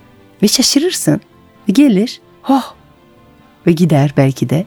ve 0.43 0.49
şaşırırsın. 0.49 1.21
Ve 1.69 1.73
gelir, 1.73 2.21
oh 2.49 2.75
ve 3.67 3.73
gider 3.73 4.15
belki 4.17 4.51
de. 4.51 4.67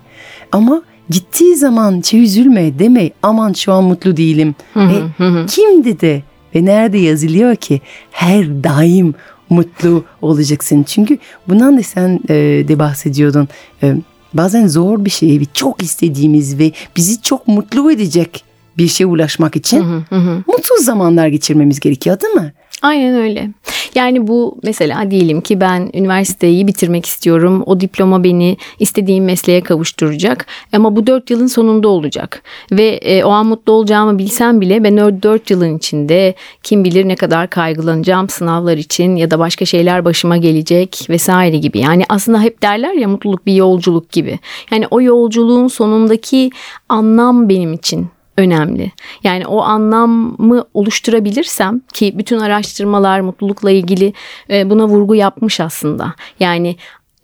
Ama 0.51 0.82
gittiği 1.10 1.56
zaman 1.56 2.01
şey 2.01 2.24
üzülme 2.24 2.80
deme 2.80 3.10
aman 3.24 3.54
şu 3.54 3.74
an 3.74 3.84
mutlu 3.84 4.18
değilim. 4.18 4.56
Hı 4.74 4.80
hı, 4.80 5.10
e, 5.20 5.24
hı. 5.24 5.46
kim 5.46 5.84
dedi 5.84 6.24
ve 6.57 6.65
nerede 6.65 6.97
yazılıyor 6.97 7.55
ki 7.55 7.81
her 8.11 8.63
daim 8.63 9.13
mutlu 9.49 10.03
olacaksın. 10.21 10.83
Çünkü 10.83 11.17
bundan 11.47 11.77
da 11.77 11.83
sen 11.83 12.19
e, 12.29 12.33
de 12.67 12.79
bahsediyordun. 12.79 13.47
E, 13.83 13.95
bazen 14.33 14.67
zor 14.67 15.05
bir 15.05 15.09
şey 15.09 15.39
ve 15.39 15.43
çok 15.53 15.83
istediğimiz 15.83 16.59
ve 16.59 16.71
bizi 16.97 17.21
çok 17.21 17.47
mutlu 17.47 17.91
edecek 17.91 18.43
bir 18.77 18.88
şeye 18.88 19.05
ulaşmak 19.05 19.55
için 19.55 19.84
Hı 20.10 20.15
hı. 20.15 20.43
mutsuz 20.48 20.86
zamanlar 20.86 21.27
geçirmemiz 21.27 21.79
gerekiyor 21.79 22.22
değil 22.22 22.34
mi? 22.34 22.53
Aynen 22.81 23.15
öyle. 23.15 23.50
Yani 23.96 24.27
bu 24.27 24.57
mesela 24.63 25.12
diyelim 25.12 25.41
ki 25.41 25.62
ben 25.62 25.89
üniversiteyi 25.93 26.67
bitirmek 26.67 27.05
istiyorum. 27.05 27.63
O 27.65 27.79
diploma 27.79 28.24
beni 28.24 28.57
istediğim 28.79 29.25
mesleğe 29.25 29.62
kavuşturacak. 29.62 30.46
Ama 30.74 30.96
bu 30.96 31.07
dört 31.07 31.29
yılın 31.29 31.48
sonunda 31.48 31.88
olacak. 31.88 32.41
Ve 32.72 32.86
e, 32.88 33.24
o 33.24 33.29
an 33.29 33.46
mutlu 33.46 33.74
olacağımı 33.74 34.17
bilsem 34.17 34.62
bile 34.62 34.84
ben 34.84 34.98
o 34.98 35.24
dört 35.24 35.50
yılın 35.50 35.77
içinde 35.77 36.36
kim 36.63 36.84
bilir 36.84 37.07
ne 37.07 37.15
kadar 37.15 37.50
kaygılanacağım 37.50 38.29
sınavlar 38.29 38.77
için 38.77 39.15
ya 39.15 39.31
da 39.31 39.39
başka 39.39 39.65
şeyler 39.65 40.05
başıma 40.05 40.38
gelecek 40.38 41.05
vesaire 41.10 41.57
gibi. 41.57 41.79
Yani 41.79 42.03
aslında 42.10 42.41
hep 42.41 42.62
derler 42.62 42.93
ya 42.93 43.07
mutluluk 43.07 43.46
bir 43.46 43.53
yolculuk 43.53 44.12
gibi. 44.12 44.39
Yani 44.72 44.86
o 44.91 45.01
yolculuğun 45.01 45.67
sonundaki 45.67 46.50
anlam 46.89 47.50
benim 47.50 47.74
için 47.74 48.07
önemli. 48.38 48.91
Yani 49.24 49.48
o 49.48 49.62
anlamı 49.62 50.65
oluşturabilirsem 50.74 51.82
ki 51.94 52.13
bütün 52.17 52.39
araştırmalar 52.39 53.20
mutlulukla 53.20 53.72
ilgili 53.72 54.13
e, 54.50 54.70
buna 54.70 54.88
vurgu 54.88 55.15
yapmış 55.15 55.60
aslında. 55.60 56.13
Yani 56.39 56.75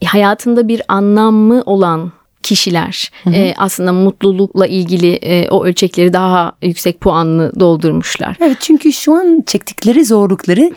hayatında 0.05 0.67
bir 0.67 0.81
anlamı 0.87 1.63
olan 1.65 2.11
kişiler 2.43 3.11
e, 3.33 3.53
aslında 3.57 3.93
mutlulukla 3.93 4.67
ilgili 4.67 5.13
e, 5.13 5.49
o 5.49 5.65
ölçekleri 5.65 6.13
daha 6.13 6.51
yüksek 6.61 7.01
puanlı 7.01 7.51
doldurmuşlar. 7.59 8.37
Evet 8.41 8.57
çünkü 8.59 8.93
şu 8.93 9.13
an 9.13 9.43
çektikleri 9.47 10.05
zorlukları 10.05 10.71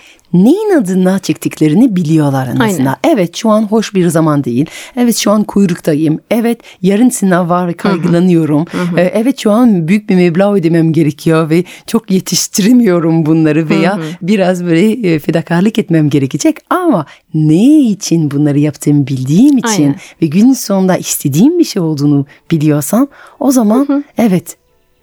neyin 0.44 0.78
adına 0.78 1.18
çektiklerini 1.18 1.96
biliyorlar 1.96 2.46
en 2.46 2.60
azından. 2.60 2.96
Aynen. 3.02 3.16
Evet 3.16 3.36
şu 3.36 3.50
an 3.50 3.62
hoş 3.62 3.94
bir 3.94 4.08
zaman 4.08 4.44
değil. 4.44 4.66
Evet 4.96 5.16
şu 5.16 5.30
an 5.30 5.44
kuyruktayım. 5.44 6.18
Evet 6.30 6.60
yarın 6.82 7.08
sınav 7.08 7.48
var 7.48 7.68
ve 7.68 7.72
kaygılanıyorum. 7.72 8.64
Ee, 8.96 9.02
Evet 9.02 9.38
şu 9.38 9.50
an 9.50 9.88
büyük 9.88 10.08
bir 10.08 10.14
meblağ 10.14 10.52
ödemem 10.52 10.92
gerekiyor 10.92 11.50
ve 11.50 11.64
çok 11.86 12.10
yetiştiremiyorum 12.10 13.26
bunları 13.26 13.68
veya 13.68 13.98
biraz 14.22 14.64
böyle 14.64 15.14
e, 15.14 15.18
fedakarlık 15.18 15.78
etmem 15.78 16.10
gerekecek. 16.10 16.56
Ama 16.70 17.06
ne 17.34 17.80
için 17.80 18.30
bunları 18.30 18.58
yaptığımı 18.58 19.06
bildiğim 19.06 19.58
için 19.58 19.82
Aynen. 19.82 19.96
ve 20.22 20.26
gün 20.26 20.52
sonunda 20.52 20.96
istediğim 20.96 21.58
bir 21.58 21.64
şey 21.64 21.82
olduğunu 21.82 22.26
biliyorsam 22.50 23.08
o 23.40 23.50
zaman 23.50 24.04
evet 24.18 24.56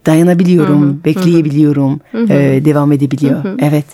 dayanabiliyorum, 0.05 1.01
bekleyebiliyorum, 1.05 1.99
e, 2.13 2.65
devam 2.65 2.91
edebiliyor. 2.91 3.45
Evet. 3.59 3.85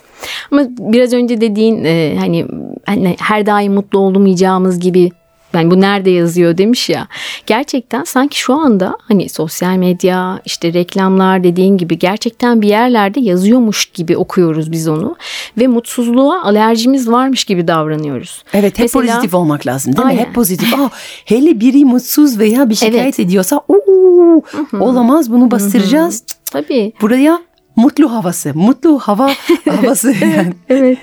Ama 0.51 0.61
biraz 0.79 1.13
önce 1.13 1.41
dediğin 1.41 1.83
e, 1.83 2.15
hani, 2.19 2.45
hani 2.85 3.15
her 3.19 3.45
daim 3.45 3.73
mutlu 3.73 3.99
olamayacağımız 3.99 4.79
gibi 4.79 5.11
yani 5.53 5.71
bu 5.71 5.81
nerede 5.81 6.09
yazıyor 6.09 6.57
demiş 6.57 6.89
ya. 6.89 7.07
Gerçekten 7.45 8.03
sanki 8.03 8.39
şu 8.39 8.53
anda 8.53 8.97
hani 9.07 9.29
sosyal 9.29 9.75
medya 9.75 10.39
işte 10.45 10.73
reklamlar 10.73 11.43
dediğin 11.43 11.77
gibi 11.77 11.99
gerçekten 11.99 12.61
bir 12.61 12.67
yerlerde 12.67 13.19
yazıyormuş 13.19 13.85
gibi 13.85 14.17
okuyoruz 14.17 14.71
biz 14.71 14.87
onu. 14.87 15.15
Ve 15.57 15.67
mutsuzluğa 15.67 16.43
alerjimiz 16.43 17.11
varmış 17.11 17.43
gibi 17.43 17.67
davranıyoruz. 17.67 18.43
Evet 18.53 18.73
hep 18.79 18.83
Mesela- 18.83 19.13
pozitif 19.15 19.33
olmak 19.33 19.67
lazım 19.67 19.93
değil 19.95 20.05
mi? 20.05 20.09
Aynen. 20.11 20.25
Hep 20.25 20.33
pozitif. 20.35 20.73
Aa, 20.79 20.89
hele 21.25 21.59
biri 21.59 21.85
mutsuz 21.85 22.39
veya 22.39 22.69
bir 22.69 22.75
şikayet 22.75 22.95
Evet. 23.03 23.19
ediyorsa 23.19 23.61
"Oo, 23.67 24.41
olamaz 24.79 25.31
bunu 25.31 25.51
bastıracağız. 25.51 26.23
Cık, 26.27 26.37
Tabii. 26.51 26.93
Buraya 27.01 27.39
mutlu 27.79 28.11
havası, 28.11 28.51
mutlu 28.55 28.99
hava 28.99 29.31
havası. 29.69 30.13
yani. 30.21 30.53
Evet. 30.69 30.97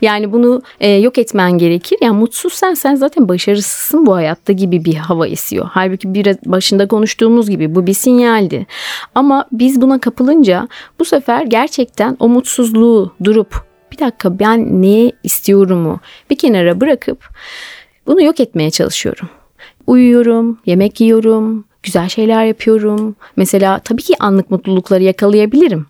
Yani 0.00 0.32
bunu 0.32 0.62
e, 0.80 0.90
yok 0.90 1.18
etmen 1.18 1.58
gerekir. 1.58 1.98
Yani 2.02 2.18
mutsuzsan 2.18 2.74
sen 2.74 2.94
zaten 2.94 3.28
başarısızsın 3.28 4.06
bu 4.06 4.14
hayatta 4.14 4.52
gibi 4.52 4.84
bir 4.84 4.94
hava 4.94 5.26
esiyor. 5.26 5.68
Halbuki 5.72 6.14
biraz 6.14 6.36
başında 6.46 6.88
konuştuğumuz 6.88 7.50
gibi 7.50 7.74
bu 7.74 7.86
bir 7.86 7.94
sinyaldi. 7.94 8.66
Ama 9.14 9.46
biz 9.52 9.80
buna 9.80 10.00
kapılınca 10.00 10.68
bu 10.98 11.04
sefer 11.04 11.42
gerçekten 11.42 12.16
o 12.20 12.28
mutsuzluğu 12.28 13.12
durup 13.24 13.64
bir 13.92 13.98
dakika 13.98 14.38
ben 14.38 14.82
ne 14.82 15.12
istiyorumu 15.22 16.00
bir 16.30 16.36
kenara 16.36 16.80
bırakıp 16.80 17.28
bunu 18.06 18.22
yok 18.22 18.40
etmeye 18.40 18.70
çalışıyorum. 18.70 19.28
Uyuyorum, 19.86 20.58
yemek 20.66 21.00
yiyorum, 21.00 21.64
güzel 21.82 22.08
şeyler 22.08 22.44
yapıyorum. 22.44 23.16
Mesela 23.36 23.78
tabii 23.78 24.02
ki 24.02 24.14
anlık 24.20 24.50
mutlulukları 24.50 25.02
yakalayabilirim 25.02 25.86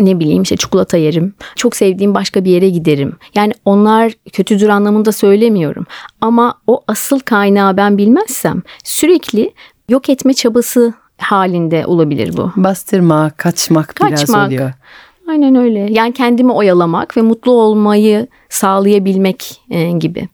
ne 0.00 0.20
bileyim 0.20 0.42
işte 0.42 0.56
çikolata 0.56 0.96
yerim. 0.96 1.34
Çok 1.56 1.76
sevdiğim 1.76 2.14
başka 2.14 2.44
bir 2.44 2.50
yere 2.50 2.70
giderim. 2.70 3.12
Yani 3.34 3.52
onlar 3.64 4.12
kötüdür 4.32 4.68
anlamında 4.68 5.12
söylemiyorum. 5.12 5.86
Ama 6.20 6.54
o 6.66 6.80
asıl 6.88 7.20
kaynağı 7.20 7.76
ben 7.76 7.98
bilmezsem 7.98 8.62
sürekli 8.84 9.52
yok 9.88 10.08
etme 10.08 10.34
çabası 10.34 10.94
halinde 11.18 11.86
olabilir 11.86 12.36
bu. 12.36 12.52
Bastırma, 12.56 13.30
kaçmak, 13.36 13.94
biraz 14.00 14.20
Kaçmak. 14.20 14.48
oluyor. 14.48 14.72
Aynen 15.28 15.54
öyle. 15.54 15.88
Yani 15.90 16.12
kendimi 16.12 16.52
oyalamak 16.52 17.16
ve 17.16 17.22
mutlu 17.22 17.52
olmayı 17.52 18.26
sağlayabilmek 18.48 19.60
e, 19.70 19.90
gibi. 19.90 20.28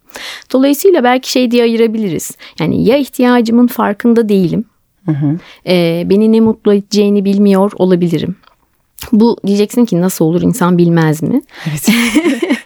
Dolayısıyla 0.52 1.04
belki 1.04 1.30
şey 1.30 1.50
diye 1.50 1.62
ayırabiliriz. 1.62 2.30
Yani 2.60 2.84
ya 2.84 2.96
ihtiyacımın 2.96 3.66
farkında 3.66 4.28
değilim. 4.28 4.64
E, 5.66 6.02
beni 6.06 6.32
ne 6.32 6.40
mutlu 6.40 6.74
edeceğini 6.74 7.24
bilmiyor 7.24 7.72
olabilirim. 7.76 8.36
Bu 9.12 9.36
diyeceksin 9.46 9.84
ki 9.84 10.00
nasıl 10.00 10.24
olur 10.24 10.42
insan 10.42 10.78
bilmez 10.78 11.22
mi? 11.22 11.42
Evet. 11.68 11.88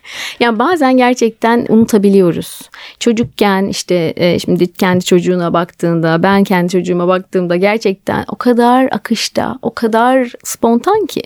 Yani 0.40 0.58
bazen 0.58 0.96
gerçekten 0.96 1.66
unutabiliyoruz. 1.68 2.60
Çocukken 3.00 3.66
işte 3.66 4.12
e, 4.16 4.38
şimdi 4.38 4.72
kendi 4.72 5.04
çocuğuna 5.04 5.52
baktığında 5.52 6.22
ben 6.22 6.44
kendi 6.44 6.72
çocuğuma 6.72 7.08
baktığımda 7.08 7.56
gerçekten 7.56 8.24
o 8.28 8.36
kadar 8.36 8.88
akışta 8.92 9.58
o 9.62 9.74
kadar 9.74 10.32
spontan 10.44 11.06
ki 11.06 11.22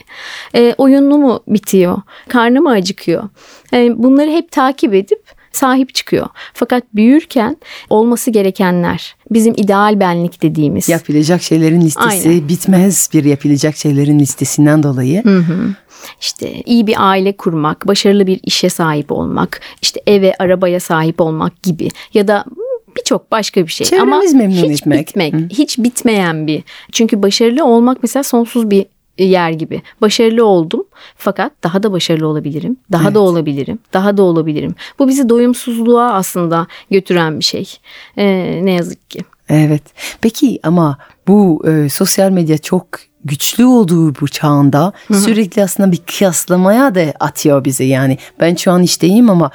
e, 0.54 0.74
oyunlu 0.78 1.18
mu 1.18 1.40
bitiyor 1.48 1.98
karnı 2.28 2.60
mı 2.60 2.70
acıkıyor 2.70 3.28
E, 3.72 4.02
bunları 4.02 4.30
hep 4.30 4.52
takip 4.52 4.94
edip 4.94 5.33
sahip 5.56 5.94
çıkıyor. 5.94 6.26
Fakat 6.54 6.84
büyürken 6.94 7.56
olması 7.90 8.30
gerekenler 8.30 9.16
bizim 9.30 9.54
ideal 9.56 10.00
benlik 10.00 10.42
dediğimiz. 10.42 10.88
Yapılacak 10.88 11.42
şeylerin 11.42 11.80
listesi 11.80 12.28
Aynen. 12.28 12.48
bitmez 12.48 13.08
bir 13.12 13.24
yapılacak 13.24 13.76
şeylerin 13.76 14.18
listesinden 14.18 14.82
dolayı. 14.82 15.22
İşte 16.20 16.62
iyi 16.66 16.86
bir 16.86 16.94
aile 16.98 17.36
kurmak, 17.36 17.88
başarılı 17.88 18.26
bir 18.26 18.40
işe 18.42 18.68
sahip 18.68 19.12
olmak, 19.12 19.60
işte 19.82 20.00
eve, 20.06 20.34
arabaya 20.38 20.80
sahip 20.80 21.20
olmak 21.20 21.62
gibi 21.62 21.88
ya 22.14 22.28
da 22.28 22.44
birçok 22.96 23.32
başka 23.32 23.66
bir 23.66 23.72
şey. 23.72 23.86
Çevremiz 23.86 24.34
Ama 24.34 24.42
memnun 24.42 24.70
hiç 24.70 24.80
etmek. 24.80 25.08
bitmek, 25.08 25.34
hiç 25.50 25.78
bitmeyen 25.78 26.46
bir. 26.46 26.62
Çünkü 26.92 27.22
başarılı 27.22 27.64
olmak 27.64 27.98
mesela 28.02 28.22
sonsuz 28.22 28.70
bir 28.70 28.86
yer 29.18 29.50
gibi. 29.50 29.82
Başarılı 30.00 30.44
oldum 30.46 30.84
fakat 31.16 31.52
daha 31.64 31.82
da 31.82 31.92
başarılı 31.92 32.26
olabilirim. 32.26 32.76
Daha 32.92 33.04
Evet. 33.04 33.14
da 33.14 33.20
olabilirim. 33.20 33.78
Daha 33.92 34.16
da 34.16 34.22
olabilirim. 34.22 34.74
Bu 34.98 35.08
bizi 35.08 35.28
doyumsuzluğa 35.28 36.12
aslında 36.12 36.66
götüren 36.90 37.38
bir 37.38 37.44
şey. 37.44 37.76
Ee, 38.16 38.60
ne 38.62 38.72
yazık 38.72 39.10
ki. 39.10 39.20
Evet. 39.48 39.82
Peki 40.20 40.60
ama 40.62 40.98
bu 41.28 41.64
e, 41.68 41.88
sosyal 41.88 42.30
medya 42.30 42.58
çok 42.58 42.86
güçlü 43.24 43.64
olduğu 43.64 44.14
bu 44.14 44.28
çağında 44.28 44.92
sürekli 45.12 45.62
aslında 45.64 45.92
bir 45.92 46.00
kıyaslamaya 46.06 46.94
da 46.94 47.04
atıyor 47.20 47.64
bizi 47.64 47.84
yani. 47.84 48.18
Ben 48.40 48.54
şu 48.54 48.72
an 48.72 48.82
işteyim 48.82 49.30
ama 49.30 49.50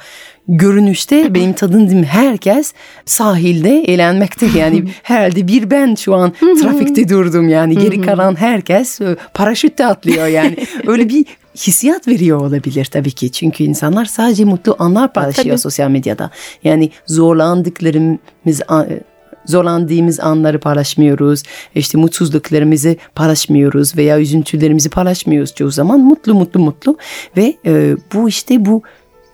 görünüşte 0.48 1.34
benim 1.34 1.52
tadındığım 1.52 2.02
herkes 2.02 2.72
sahilde 3.06 3.80
eğlenmekte. 3.80 4.46
Yani 4.58 4.84
herhalde 5.02 5.46
bir 5.48 5.70
ben 5.70 5.94
şu 5.94 6.14
an 6.14 6.32
trafikte 6.62 7.08
durdum 7.08 7.48
yani. 7.48 7.78
Geri 7.78 8.00
kalan 8.00 8.34
herkes 8.40 9.00
e, 9.00 9.16
paraşütle 9.34 9.86
atlıyor 9.86 10.26
yani. 10.26 10.56
Öyle 10.86 11.08
bir 11.08 11.24
hissiyat 11.56 12.08
veriyor 12.08 12.40
olabilir 12.40 12.84
tabii 12.84 13.10
ki. 13.12 13.32
Çünkü 13.32 13.64
insanlar 13.64 14.04
sadece 14.04 14.44
mutlu 14.44 14.76
anlar 14.78 15.12
paylaşıyor 15.12 15.46
Tabii. 15.46 15.58
sosyal 15.58 15.90
medyada. 15.90 16.30
Yani 16.64 16.90
zorlandıklarımız 17.06 18.60
a- 18.68 18.86
zorlandığımız 19.46 20.20
anları 20.20 20.60
paylaşmıyoruz. 20.60 21.42
İşte 21.74 21.98
mutsuzluklarımızı 21.98 22.96
paylaşmıyoruz 23.14 23.96
veya 23.96 24.20
üzüntülerimizi 24.20 24.88
paylaşmıyoruz. 24.90 25.54
Çoğu 25.54 25.70
zaman. 25.70 26.00
Mutlu 26.00 26.34
mutlu 26.34 26.60
mutlu 26.60 26.98
ve 27.36 27.54
e, 27.66 27.96
bu 28.14 28.28
işte 28.28 28.66
bu 28.66 28.82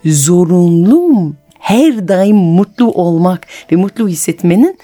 zorunlu 0.05 1.33
her 1.59 2.07
daim 2.07 2.35
mutlu 2.35 2.91
olmak 2.91 3.47
ve 3.71 3.75
mutlu 3.75 4.07
hissetmenin 4.07 4.79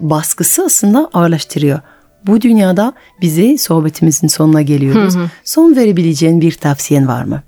baskısı 0.00 0.64
aslında 0.64 1.10
ağırlaştırıyor. 1.12 1.80
Bu 2.26 2.40
dünyada 2.40 2.92
bize 3.20 3.58
sohbetimizin 3.58 4.28
sonuna 4.28 4.62
geliyoruz. 4.62 5.14
Son 5.44 5.76
verebileceğin 5.76 6.40
bir 6.40 6.52
tavsiyen 6.52 7.08
var 7.08 7.24
mı? 7.24 7.42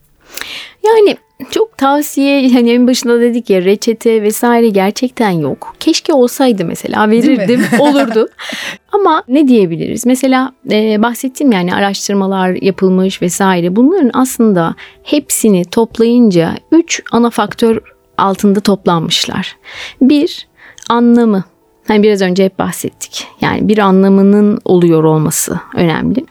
Yani 0.86 1.16
çok 1.50 1.78
tavsiye 1.78 2.52
hani 2.52 2.70
en 2.70 2.86
başında 2.86 3.20
dedik 3.20 3.50
ya 3.50 3.64
reçete 3.64 4.22
vesaire 4.22 4.68
gerçekten 4.68 5.30
yok. 5.30 5.74
Keşke 5.80 6.12
olsaydı 6.12 6.64
mesela 6.64 7.10
verirdim 7.10 7.60
olurdu. 7.78 8.28
Ama 8.92 9.22
ne 9.28 9.48
diyebiliriz? 9.48 10.06
Mesela 10.06 10.52
e, 10.70 11.02
bahsettim 11.02 11.52
yani 11.52 11.74
araştırmalar 11.74 12.50
yapılmış 12.62 13.22
vesaire. 13.22 13.76
Bunların 13.76 14.10
aslında 14.14 14.74
hepsini 15.02 15.64
toplayınca 15.64 16.54
üç 16.72 17.02
ana 17.12 17.30
faktör 17.30 17.80
altında 18.18 18.60
toplanmışlar. 18.60 19.56
Bir 20.00 20.48
anlamı. 20.88 21.44
Hani 21.88 22.02
biraz 22.02 22.22
önce 22.22 22.44
hep 22.44 22.58
bahsettik. 22.58 23.26
Yani 23.40 23.68
bir 23.68 23.78
anlamının 23.78 24.60
oluyor 24.64 25.04
olması 25.04 25.60
önemli. 25.74 26.26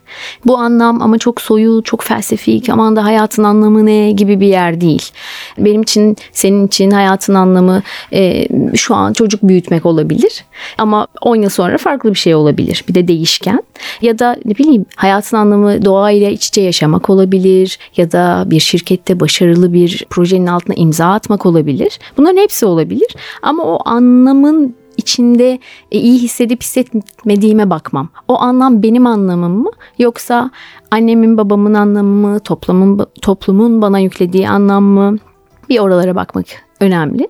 Bu 0.45 0.57
anlam 0.57 1.01
ama 1.01 1.17
çok 1.17 1.41
soyu, 1.41 1.81
çok 1.83 2.03
felsefik, 2.03 2.69
aman 2.69 2.95
da 2.95 3.05
hayatın 3.05 3.43
anlamı 3.43 3.85
ne 3.85 4.11
gibi 4.11 4.39
bir 4.39 4.47
yer 4.47 4.81
değil. 4.81 5.09
Benim 5.57 5.81
için, 5.81 6.17
senin 6.31 6.67
için 6.67 6.91
hayatın 6.91 7.33
anlamı 7.33 7.81
e, 8.13 8.47
şu 8.75 8.95
an 8.95 9.13
çocuk 9.13 9.43
büyütmek 9.43 9.85
olabilir. 9.85 10.45
Ama 10.77 11.07
10 11.21 11.35
yıl 11.35 11.49
sonra 11.49 11.77
farklı 11.77 12.09
bir 12.09 12.19
şey 12.19 12.35
olabilir. 12.35 12.83
Bir 12.89 12.95
de 12.95 13.07
değişken. 13.07 13.63
Ya 14.01 14.19
da 14.19 14.37
ne 14.45 14.57
bileyim 14.57 14.85
hayatın 14.95 15.37
anlamı 15.37 15.85
doğayla 15.85 16.29
iç 16.29 16.47
içe 16.47 16.61
yaşamak 16.61 17.09
olabilir. 17.09 17.79
Ya 17.97 18.11
da 18.11 18.43
bir 18.45 18.59
şirkette 18.59 19.19
başarılı 19.19 19.73
bir 19.73 20.05
projenin 20.09 20.47
altına 20.47 20.75
imza 20.75 21.05
atmak 21.05 21.45
olabilir. 21.45 21.99
Bunların 22.17 22.41
hepsi 22.41 22.65
olabilir. 22.65 23.15
Ama 23.41 23.63
o 23.63 23.79
anlamın 23.85 24.75
içinde 25.07 25.59
e, 25.91 25.99
iyi 25.99 26.19
hissedip 26.19 26.63
hissetmediğime 26.63 27.69
bakmam. 27.69 28.09
O 28.27 28.39
anlam 28.39 28.83
benim 28.83 29.07
anlamım 29.07 29.63
mı 29.63 29.71
yoksa 29.99 30.51
annemin 30.91 31.37
babamın 31.37 31.73
anlamı 31.73 32.27
mı, 32.27 32.39
toplumun 32.39 33.07
toplumun 33.21 33.81
bana 33.81 33.99
yüklediği 33.99 34.49
anlam 34.49 34.83
mı? 34.83 35.17
Bir 35.69 35.79
oralara 35.79 36.15
bakmak 36.15 36.45
önemli. 36.79 37.27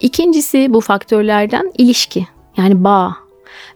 İkincisi 0.00 0.74
bu 0.74 0.80
faktörlerden 0.80 1.72
ilişki. 1.78 2.26
Yani 2.56 2.84
bağ. 2.84 3.21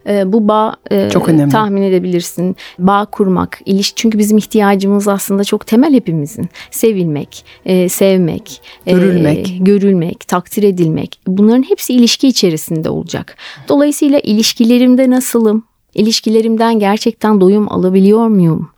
Ee, 0.07 0.33
bu 0.33 0.47
bağ 0.47 0.75
e, 0.91 1.09
Çok 1.09 1.29
önemli. 1.29 1.51
tahmin 1.51 1.81
edebilirsin. 1.81 2.55
Bağ 2.79 3.05
kurmak, 3.05 3.59
ilişki 3.65 3.95
çünkü 3.95 4.17
bizim 4.19 4.37
ihtiyacımız 4.37 5.07
aslında 5.07 5.43
çok 5.43 5.67
temel 5.67 5.93
hepimizin. 5.93 6.49
Sevilmek, 6.71 7.45
e, 7.65 7.89
sevmek, 7.89 8.61
e, 8.85 8.91
Görülmek. 8.91 9.57
görülmek, 9.61 10.27
takdir 10.27 10.63
edilmek. 10.63 11.19
Bunların 11.27 11.63
hepsi 11.69 11.93
ilişki 11.93 12.27
içerisinde 12.27 12.89
olacak. 12.89 13.37
Dolayısıyla 13.69 14.19
ilişkilerimde 14.19 15.09
nasılım? 15.09 15.63
İlişkilerimden 15.97 16.79
gerçekten 16.79 17.41
doyum 17.41 17.71
alabiliyor 17.71 18.27
muyum? 18.27 18.69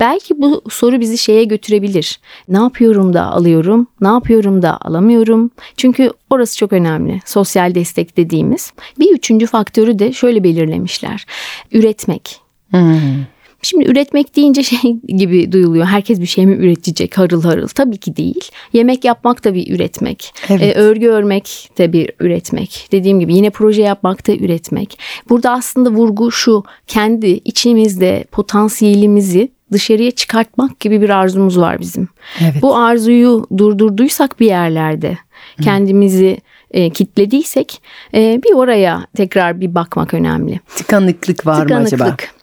Belki 0.00 0.40
bu 0.42 0.62
soru 0.70 1.00
bizi 1.00 1.18
şeye 1.18 1.44
götürebilir. 1.44 2.20
Ne 2.48 2.58
yapıyorum 2.58 3.12
da 3.14 3.26
alıyorum, 3.26 3.86
ne 4.00 4.08
yapıyorum 4.08 4.62
da 4.62 4.78
alamıyorum. 4.80 5.50
Çünkü 5.76 6.12
orası 6.30 6.56
çok 6.56 6.72
önemli. 6.72 7.20
Sosyal 7.26 7.74
destek 7.74 8.16
dediğimiz. 8.16 8.72
Bir 8.98 9.12
üçüncü 9.12 9.46
faktörü 9.46 9.98
de 9.98 10.12
şöyle 10.12 10.44
belirlemişler. 10.44 11.26
Üretmek. 11.72 12.40
Hmm. 12.70 13.24
Şimdi 13.62 13.90
üretmek 13.90 14.36
deyince 14.36 14.62
şey 14.62 14.96
gibi 15.08 15.52
duyuluyor. 15.52 15.86
Herkes 15.86 16.20
bir 16.20 16.26
şey 16.26 16.46
mi 16.46 16.54
üretecek 16.54 17.18
harıl 17.18 17.42
harıl? 17.42 17.68
Tabii 17.68 17.98
ki 17.98 18.16
değil. 18.16 18.50
Yemek 18.72 19.04
yapmak 19.04 19.44
da 19.44 19.54
bir 19.54 19.74
üretmek. 19.74 20.34
Evet. 20.48 20.62
Ee, 20.62 20.80
örgü 20.80 21.08
örmek 21.08 21.70
de 21.78 21.92
bir 21.92 22.10
üretmek. 22.20 22.88
Dediğim 22.92 23.20
gibi 23.20 23.34
yine 23.34 23.50
proje 23.50 23.82
yapmak 23.82 24.26
da 24.26 24.32
üretmek. 24.32 24.98
Burada 25.28 25.50
aslında 25.50 25.90
vurgu 25.90 26.32
şu. 26.32 26.64
Kendi 26.86 27.26
içimizde 27.26 28.24
potansiyelimizi 28.32 29.48
dışarıya 29.72 30.10
çıkartmak 30.10 30.80
gibi 30.80 31.00
bir 31.00 31.10
arzumuz 31.10 31.58
var 31.58 31.80
bizim. 31.80 32.08
Evet. 32.40 32.62
Bu 32.62 32.76
arzuyu 32.76 33.46
durdurduysak 33.56 34.40
bir 34.40 34.46
yerlerde 34.46 35.18
kendimizi 35.62 36.38
e, 36.70 36.90
kitlediysek 36.90 37.82
e, 38.14 38.40
bir 38.44 38.54
oraya 38.54 39.06
tekrar 39.16 39.60
bir 39.60 39.74
bakmak 39.74 40.14
önemli. 40.14 40.60
Tıkanıklık 40.76 41.46
var 41.46 41.66
mı 41.66 41.76
acaba? 41.76 41.84
Tıkanıklık. 41.84 42.39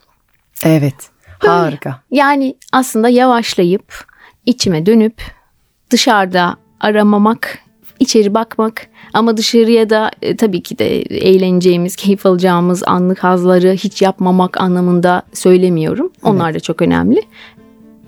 Evet. 0.66 0.96
Harika. 1.40 2.02
Yani 2.12 2.56
aslında 2.72 3.10
yavaşlayıp 3.10 4.06
içime 4.46 4.86
dönüp 4.86 5.22
dışarıda 5.90 6.58
aramamak, 6.80 7.60
içeri 8.00 8.34
bakmak 8.34 8.88
ama 9.14 9.38
dışarıya 9.38 9.90
da 9.90 10.12
e, 10.22 10.36
tabii 10.36 10.64
ki 10.64 10.80
de 10.80 11.02
eğleneceğimiz, 11.02 11.96
keyif 11.96 12.26
alacağımız 12.26 12.84
anlık 12.84 13.24
hazları 13.24 13.72
hiç 13.72 14.02
yapmamak 14.02 14.62
anlamında 14.62 15.24
söylemiyorum. 15.34 16.12
Onlar 16.24 16.54
da 16.54 16.60
çok 16.60 16.82
önemli. 16.82 17.22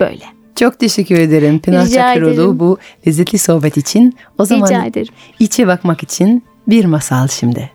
Böyle. 0.00 0.24
Çok 0.56 0.78
teşekkür 0.78 1.18
ederim 1.18 1.58
Pınar 1.58 1.86
Çakıroğlu 1.86 2.60
bu 2.60 2.78
lezzetli 3.06 3.38
sohbet 3.38 3.76
için. 3.76 4.16
O 4.38 4.44
zaman 4.44 4.66
Rica 4.66 4.84
ederim. 4.84 5.14
içe 5.38 5.66
bakmak 5.66 6.02
için 6.02 6.44
bir 6.68 6.84
masal 6.84 7.28
şimdi. 7.28 7.70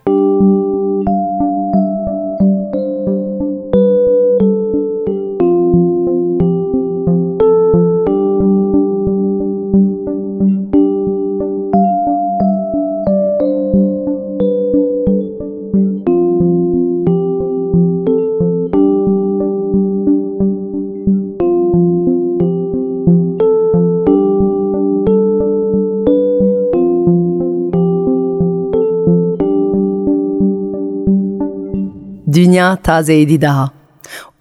Dünya 32.86 32.98
tazeydi 32.98 33.42
daha. 33.42 33.72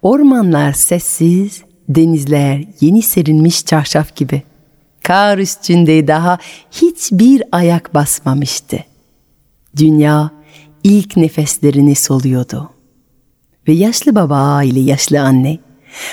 Ormanlar 0.01 0.73
sessiz, 0.73 1.63
denizler 1.89 2.63
yeni 2.81 3.01
serilmiş 3.01 3.65
çarşaf 3.65 4.15
gibi. 4.15 4.43
Kar 5.03 5.37
üstünde 5.37 6.07
daha 6.07 6.37
hiçbir 6.71 7.43
ayak 7.51 7.93
basmamıştı. 7.93 8.77
Dünya 9.77 10.31
ilk 10.83 11.17
nefeslerini 11.17 11.95
soluyordu. 11.95 12.69
Ve 13.67 13.73
yaşlı 13.73 14.15
baba 14.15 14.63
ile 14.63 14.79
yaşlı 14.79 15.21
anne 15.21 15.59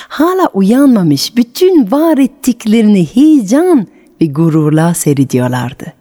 hala 0.08 0.46
uyanmamış 0.54 1.36
bütün 1.36 1.90
var 1.90 2.18
ettiklerini 2.18 3.06
heyecan 3.14 3.86
ve 4.20 4.26
gururla 4.26 4.94
seyrediyorlardı. 4.94 5.92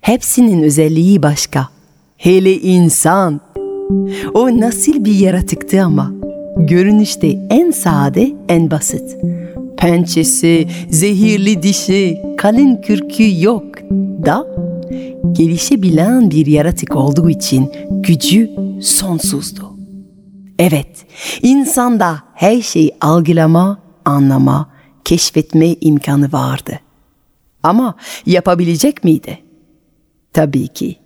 Hepsinin 0.00 0.62
özelliği 0.62 1.22
başka. 1.22 1.68
Hele 2.16 2.60
insan. 2.60 3.40
O 4.34 4.60
nasıl 4.60 5.04
bir 5.04 5.14
yaratıktı 5.14 5.82
ama. 5.82 6.12
Görünüşte 6.56 7.26
en 7.50 7.70
sade, 7.70 8.32
en 8.48 8.70
basit. 8.70 9.16
Pençesi, 9.76 10.68
zehirli 10.90 11.62
dişi, 11.62 12.22
kalın 12.38 12.76
kürkü 12.76 13.42
yok 13.44 13.64
da 14.26 14.46
gelişebilen 15.32 16.30
bir 16.30 16.46
yaratık 16.46 16.96
olduğu 16.96 17.30
için 17.30 17.72
gücü 17.90 18.50
sonsuzdu. 18.82 19.72
Evet, 20.58 21.06
insanda 21.42 22.18
her 22.34 22.62
şeyi 22.62 22.92
algılama, 23.00 23.78
anlama, 24.04 24.70
keşfetme 25.04 25.66
imkanı 25.80 26.32
vardı. 26.32 26.80
Ama 27.62 27.94
yapabilecek 28.26 29.04
miydi? 29.04 29.38
Tabii 30.32 30.68
ki. 30.68 30.96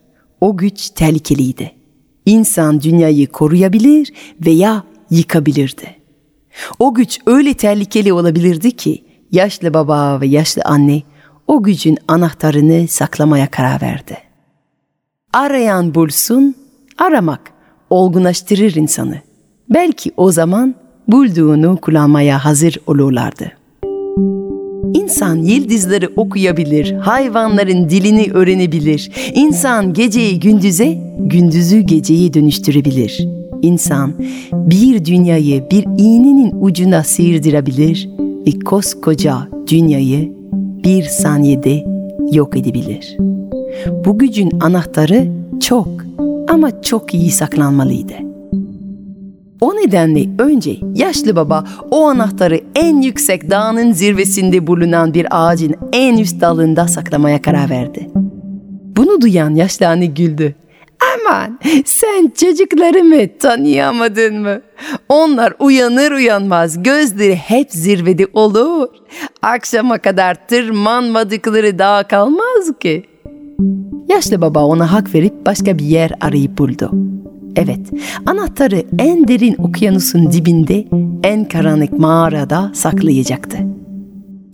O 0.40 0.56
güç 0.56 0.90
tehlikeliydi. 0.90 1.75
İnsan 2.26 2.80
dünyayı 2.80 3.26
koruyabilir 3.26 4.12
veya 4.46 4.82
yıkabilirdi. 5.10 5.96
O 6.78 6.94
güç 6.94 7.18
öyle 7.26 7.54
tehlikeli 7.54 8.12
olabilirdi 8.12 8.70
ki 8.70 9.04
yaşlı 9.32 9.74
baba 9.74 10.20
ve 10.20 10.26
yaşlı 10.26 10.62
anne 10.64 11.02
o 11.46 11.62
gücün 11.62 11.98
anahtarını 12.08 12.88
saklamaya 12.88 13.50
karar 13.50 13.82
verdi. 13.82 14.18
Arayan 15.32 15.94
bulsun, 15.94 16.54
aramak 16.98 17.40
olgunlaştırır 17.90 18.74
insanı. 18.74 19.20
Belki 19.68 20.12
o 20.16 20.32
zaman 20.32 20.74
bulduğunu 21.08 21.76
kullanmaya 21.76 22.44
hazır 22.44 22.76
olurlardı. 22.86 23.52
İnsan 24.94 25.36
yıldızları 25.36 26.10
okuyabilir, 26.16 26.92
hayvanların 26.92 27.88
dilini 27.88 28.30
öğrenebilir. 28.32 29.10
İnsan 29.34 29.92
geceyi 29.92 30.40
gündüze, 30.40 30.98
gündüzü 31.18 31.80
geceye 31.80 32.34
dönüştürebilir. 32.34 33.28
İnsan 33.62 34.12
bir 34.52 35.04
dünyayı 35.04 35.64
bir 35.70 35.84
iğnenin 35.98 36.52
ucuna 36.60 37.02
sıyırdırabilir 37.02 38.08
ve 38.46 38.58
koskoca 38.64 39.48
dünyayı 39.70 40.32
bir 40.84 41.02
saniyede 41.02 41.84
yok 42.32 42.56
edebilir. 42.56 43.16
Bu 44.04 44.18
gücün 44.18 44.50
anahtarı 44.60 45.28
çok 45.60 45.88
ama 46.48 46.82
çok 46.82 47.14
iyi 47.14 47.30
saklanmalıydı. 47.30 48.25
O 49.66 49.76
nedenle 49.76 50.26
önce 50.38 50.76
yaşlı 50.94 51.36
baba 51.36 51.64
o 51.90 52.06
anahtarı 52.06 52.60
en 52.74 53.00
yüksek 53.00 53.50
dağın 53.50 53.92
zirvesinde 53.92 54.66
bulunan 54.66 55.14
bir 55.14 55.26
ağacın 55.30 55.74
en 55.92 56.18
üst 56.18 56.40
dalında 56.40 56.88
saklamaya 56.88 57.42
karar 57.42 57.70
verdi. 57.70 58.10
Bunu 58.96 59.20
duyan 59.20 59.54
yaşlı 59.54 59.88
anne 59.88 60.06
güldü. 60.06 60.54
Aman 61.14 61.58
sen 61.84 62.32
çocuklarımı 62.40 63.38
tanıyamadın 63.38 64.40
mı? 64.40 64.60
Onlar 65.08 65.54
uyanır 65.58 66.12
uyanmaz 66.12 66.82
gözleri 66.82 67.36
hep 67.36 67.70
zirvede 67.70 68.26
olur. 68.32 68.88
Akşama 69.42 69.98
kadar 69.98 70.48
tırmanmadıkları 70.48 71.78
dağ 71.78 72.02
kalmaz 72.08 72.78
ki. 72.80 73.04
Yaşlı 74.08 74.40
baba 74.40 74.64
ona 74.64 74.92
hak 74.92 75.14
verip 75.14 75.46
başka 75.46 75.78
bir 75.78 75.84
yer 75.84 76.12
arayıp 76.20 76.58
buldu. 76.58 76.90
Evet, 77.56 77.80
anahtarı 78.26 78.84
en 78.98 79.28
derin 79.28 79.54
okyanusun 79.58 80.32
dibinde, 80.32 80.84
en 81.22 81.44
karanlık 81.44 81.92
mağarada 81.92 82.70
saklayacaktı. 82.74 83.58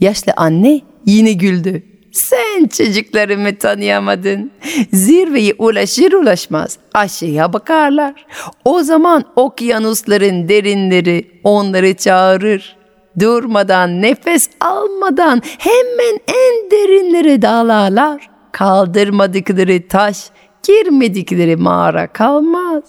Yaşlı 0.01 0.33
anne 0.37 0.81
yine 1.07 1.33
güldü. 1.33 1.83
Sen 2.13 2.67
çocuklarımı 2.67 3.57
tanıyamadın. 3.57 4.51
Zirveye 4.93 5.55
ulaşır 5.59 6.13
ulaşmaz 6.13 6.79
aşağıya 6.95 7.53
bakarlar. 7.53 8.27
O 8.65 8.83
zaman 8.83 9.25
okyanusların 9.37 10.49
derinleri 10.49 11.41
onları 11.45 11.95
çağırır. 11.95 12.77
Durmadan, 13.21 14.03
nefes 14.03 14.51
almadan 14.61 15.43
hemen 15.59 16.19
en 16.29 16.71
derinlere 16.71 17.43
dalarlar. 17.43 18.31
Kaldırmadıkları 18.53 19.89
taş, 19.89 20.31
girmedikleri 20.63 21.57
mağara 21.57 22.07
kalmaz. 22.07 22.83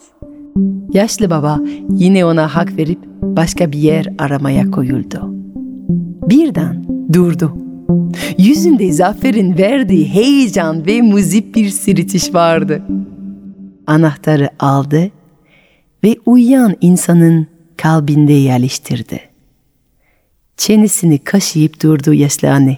Yaşlı 0.94 1.30
baba 1.30 1.60
yine 1.90 2.26
ona 2.26 2.56
hak 2.56 2.78
verip 2.78 3.00
başka 3.22 3.72
bir 3.72 3.78
yer 3.78 4.08
aramaya 4.20 4.72
koyuldu. 4.72 5.30
Birden 6.30 6.86
durdu. 7.14 7.58
Yüzünde 8.38 8.92
zaferin 8.92 9.58
verdiği 9.58 10.14
heyecan 10.14 10.86
ve 10.86 11.02
muzip 11.02 11.56
bir 11.56 11.70
sırıtış 11.70 12.34
vardı. 12.34 12.84
Anahtarı 13.88 14.50
aldı 14.60 15.12
ve 16.04 16.16
uyuyan 16.26 16.76
insanın 16.82 17.48
kalbinde 17.78 18.34
yerleştirdi. 18.34 19.20
Çenesini 20.58 21.20
kaşıyıp 21.20 21.84
durdu 21.84 22.14
yaşlı 22.14 22.52
anne. 22.52 22.78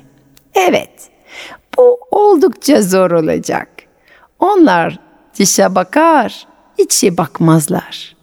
Evet, 0.70 1.10
bu 1.78 2.00
oldukça 2.12 2.82
zor 2.82 3.12
olacak. 3.12 3.75
Onlar 4.40 5.00
dışa 5.40 5.76
bakar, 5.76 6.48
içe 6.78 7.18
bakmazlar. 7.18 8.16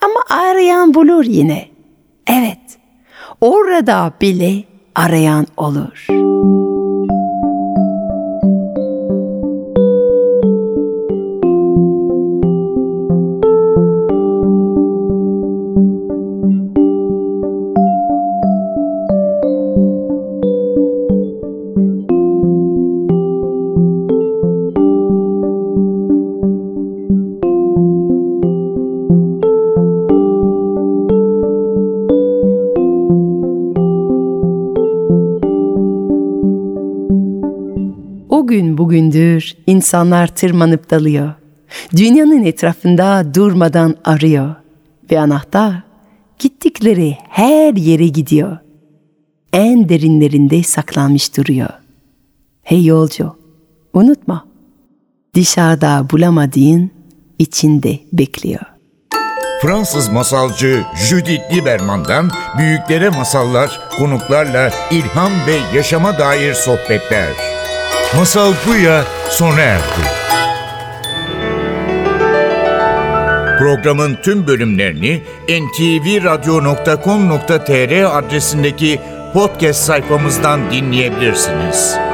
Ama 0.00 0.40
arayan 0.40 0.94
bulur 0.94 1.24
yine. 1.24 1.68
Evet, 2.26 2.78
orada 3.40 4.12
bile 4.20 4.64
arayan 4.94 5.46
olur. 5.56 6.06
İnsanlar 39.80 40.26
tırmanıp 40.26 40.90
dalıyor. 40.90 41.32
Dünyanın 41.96 42.44
etrafında 42.44 43.34
durmadan 43.34 43.96
arıyor. 44.04 44.54
Ve 45.10 45.20
anahtar 45.20 45.82
gittikleri 46.38 47.16
her 47.28 47.74
yere 47.74 48.08
gidiyor. 48.08 48.58
En 49.52 49.88
derinlerinde 49.88 50.62
saklanmış 50.62 51.36
duruyor. 51.36 51.68
Hey 52.62 52.84
yolcu, 52.84 53.36
unutma. 53.94 54.44
Dışarıda 55.34 56.06
bulamadığın 56.10 56.90
içinde 57.38 57.98
bekliyor. 58.12 58.62
Fransız 59.62 60.08
masalcı 60.08 60.82
Judith 61.08 61.54
Lieberman'dan 61.54 62.30
büyüklere 62.58 63.08
masallar, 63.08 63.80
konuklarla 63.98 64.72
ilham 64.90 65.32
ve 65.46 65.76
yaşama 65.76 66.18
dair 66.18 66.54
sohbetler. 66.54 67.28
Masal 68.16 68.52
Buya 68.66 69.04
sona 69.30 69.60
erdi. 69.60 69.82
Programın 73.58 74.18
tüm 74.22 74.46
bölümlerini 74.46 75.22
ntvradio.com.tr 75.48 78.18
adresindeki 78.18 79.00
podcast 79.34 79.84
sayfamızdan 79.84 80.70
dinleyebilirsiniz. 80.70 82.09